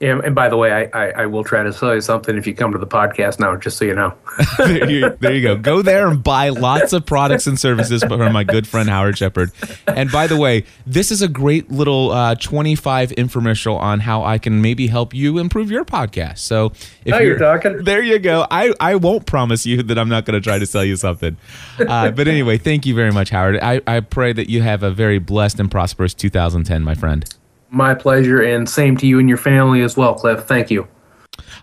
[0.00, 2.46] Yeah, and by the way, I, I, I, will try to sell you something if
[2.46, 4.14] you come to the podcast now, just so you know.
[4.56, 5.56] there, you, there, you, go.
[5.56, 9.52] Go there and buy lots of products and services from my good friend Howard Shepard.
[9.86, 14.38] And by the way, this is a great little uh, 25 infomercial on how I
[14.38, 16.38] can maybe help you improve your podcast.
[16.38, 16.72] So
[17.04, 17.84] if now you're, you're talking.
[17.84, 18.46] There you go.
[18.50, 21.36] I, I won't promise you that I'm not going to try to sell you something.
[21.78, 23.58] Uh, but anyway, thank you very much, Howard.
[23.60, 27.30] I, I pray that you have a very blessed and prosperous 2010, my friend.
[27.70, 30.44] My pleasure, and same to you and your family as well, Cliff.
[30.44, 30.86] Thank you.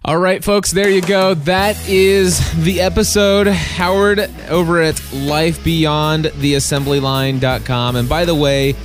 [0.06, 1.34] All right, folks, there you go.
[1.34, 3.48] That is the episode.
[3.48, 7.96] Howard over at lifebeyondtheassemblyline.com.
[7.96, 8.76] And by the way,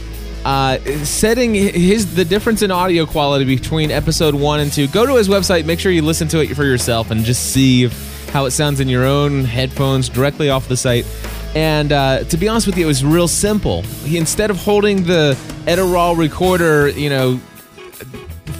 [0.44, 4.88] uh, setting his the difference in audio quality between episode one and two.
[4.88, 7.86] Go to his website, make sure you listen to it for yourself, and just see
[8.32, 11.06] how it sounds in your own headphones directly off the site.
[11.54, 13.82] And uh, to be honest with you, it was real simple.
[13.82, 15.36] He, instead of holding the
[15.66, 17.38] Edirol recorder, you know,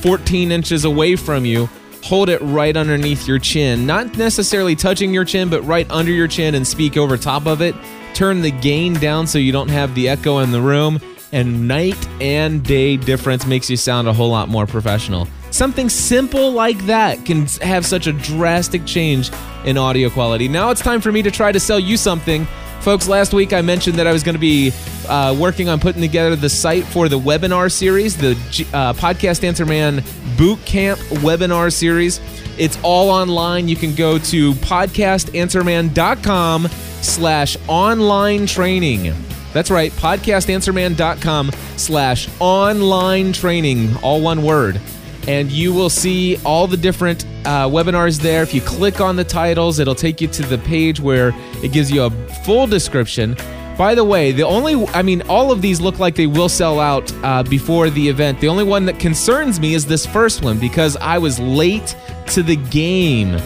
[0.02, 1.68] 14 inches away from you,
[2.02, 3.86] hold it right underneath your chin.
[3.86, 7.62] Not necessarily touching your chin, but right under your chin and speak over top of
[7.62, 7.74] it.
[8.14, 11.00] Turn the gain down so you don't have the echo in the room.
[11.32, 15.26] And night and day difference makes you sound a whole lot more professional.
[15.50, 19.30] Something simple like that can have such a drastic change
[19.64, 20.46] in audio quality.
[20.46, 22.46] Now it's time for me to try to sell you something
[22.82, 24.72] Folks, last week I mentioned that I was going to be
[25.08, 28.32] uh, working on putting together the site for the webinar series, the
[28.72, 30.02] uh, Podcast Answer Man
[30.36, 32.20] Boot Camp webinar series.
[32.58, 33.68] It's all online.
[33.68, 36.66] You can go to podcastanswerman.com
[37.02, 39.14] slash online training.
[39.52, 44.80] That's right, podcastanswerman.com slash online training, all one word
[45.28, 48.42] and you will see all the different uh, webinars there.
[48.42, 51.90] If you click on the titles, it'll take you to the page where it gives
[51.90, 52.10] you a
[52.44, 53.36] full description.
[53.78, 56.78] By the way, the only, I mean, all of these look like they will sell
[56.78, 58.40] out uh, before the event.
[58.40, 61.96] The only one that concerns me is this first one because I was late
[62.28, 63.36] to the game.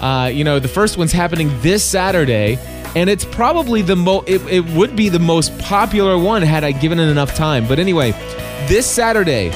[0.00, 2.58] Uh, you know, the first one's happening this Saturday,
[2.96, 6.72] and it's probably the most, it, it would be the most popular one had I
[6.72, 7.68] given it enough time.
[7.68, 8.12] But anyway,
[8.68, 9.52] this Saturday,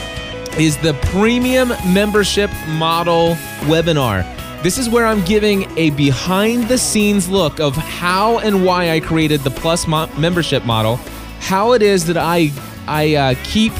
[0.59, 4.24] is the premium membership model webinar.
[4.62, 9.01] This is where I'm giving a behind the scenes look of how and why I
[9.01, 10.96] created the Plus mo- membership model,
[11.40, 12.51] how it is that I
[12.86, 13.72] I uh, keep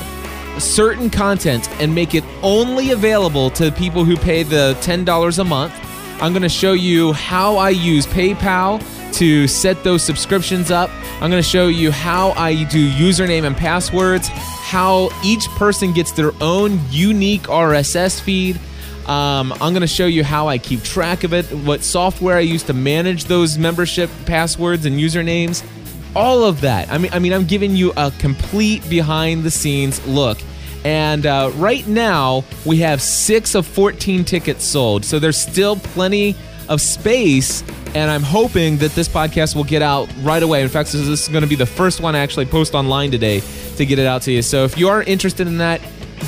[0.59, 5.75] certain content and make it only available to people who pay the $10 a month.
[6.21, 8.83] I'm going to show you how I use PayPal
[9.19, 10.91] to set those subscriptions up.
[11.15, 16.13] I'm going to show you how I do username and passwords, how each person gets
[16.13, 18.61] their own unique RSS feed.
[19.07, 22.41] Um, I'm going to show you how I keep track of it, what software I
[22.41, 25.67] use to manage those membership passwords and usernames,
[26.15, 26.89] all of that.
[26.89, 30.39] I mean, I mean, I'm giving you a complete behind the scenes look.
[30.85, 35.05] And uh, right now, we have six of 14 tickets sold.
[35.05, 36.37] So there's still plenty
[36.69, 37.65] of space.
[37.99, 40.63] And I'm hoping that this podcast will get out right away.
[40.63, 43.43] In fact, this is going to be the first one I actually post online today
[43.75, 44.41] to get it out to you.
[44.41, 45.81] So if you are interested in that,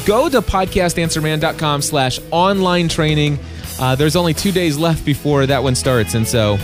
[0.04, 3.38] go to podcastanswerman.com slash online training.
[3.78, 6.14] Uh, there's only two days left before that one starts.
[6.14, 6.58] And so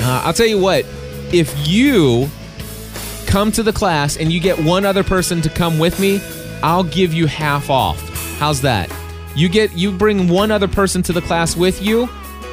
[0.00, 0.84] uh, I'll tell you what,
[1.32, 2.28] if you
[3.26, 6.20] come to the class and you get one other person to come with me,
[6.62, 8.06] I'll give you half off.
[8.38, 8.94] How's that?
[9.34, 12.06] You get you bring one other person to the class with you,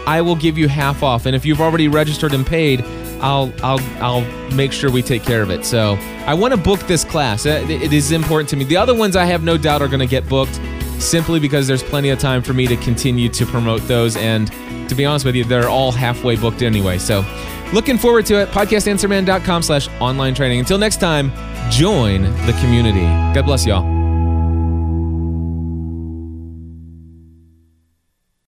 [0.05, 1.25] I will give you half off.
[1.25, 2.83] And if you've already registered and paid,
[3.21, 5.65] I'll I'll I'll make sure we take care of it.
[5.65, 7.45] So I want to book this class.
[7.45, 8.65] It is important to me.
[8.65, 10.59] The other ones I have no doubt are going to get booked,
[10.99, 14.17] simply because there's plenty of time for me to continue to promote those.
[14.17, 14.51] And
[14.89, 16.97] to be honest with you, they're all halfway booked anyway.
[16.97, 17.25] So
[17.71, 18.49] looking forward to it.
[18.49, 20.59] Podcastanswerman.com slash online training.
[20.59, 21.31] Until next time,
[21.71, 23.05] join the community.
[23.33, 24.02] God bless y'all.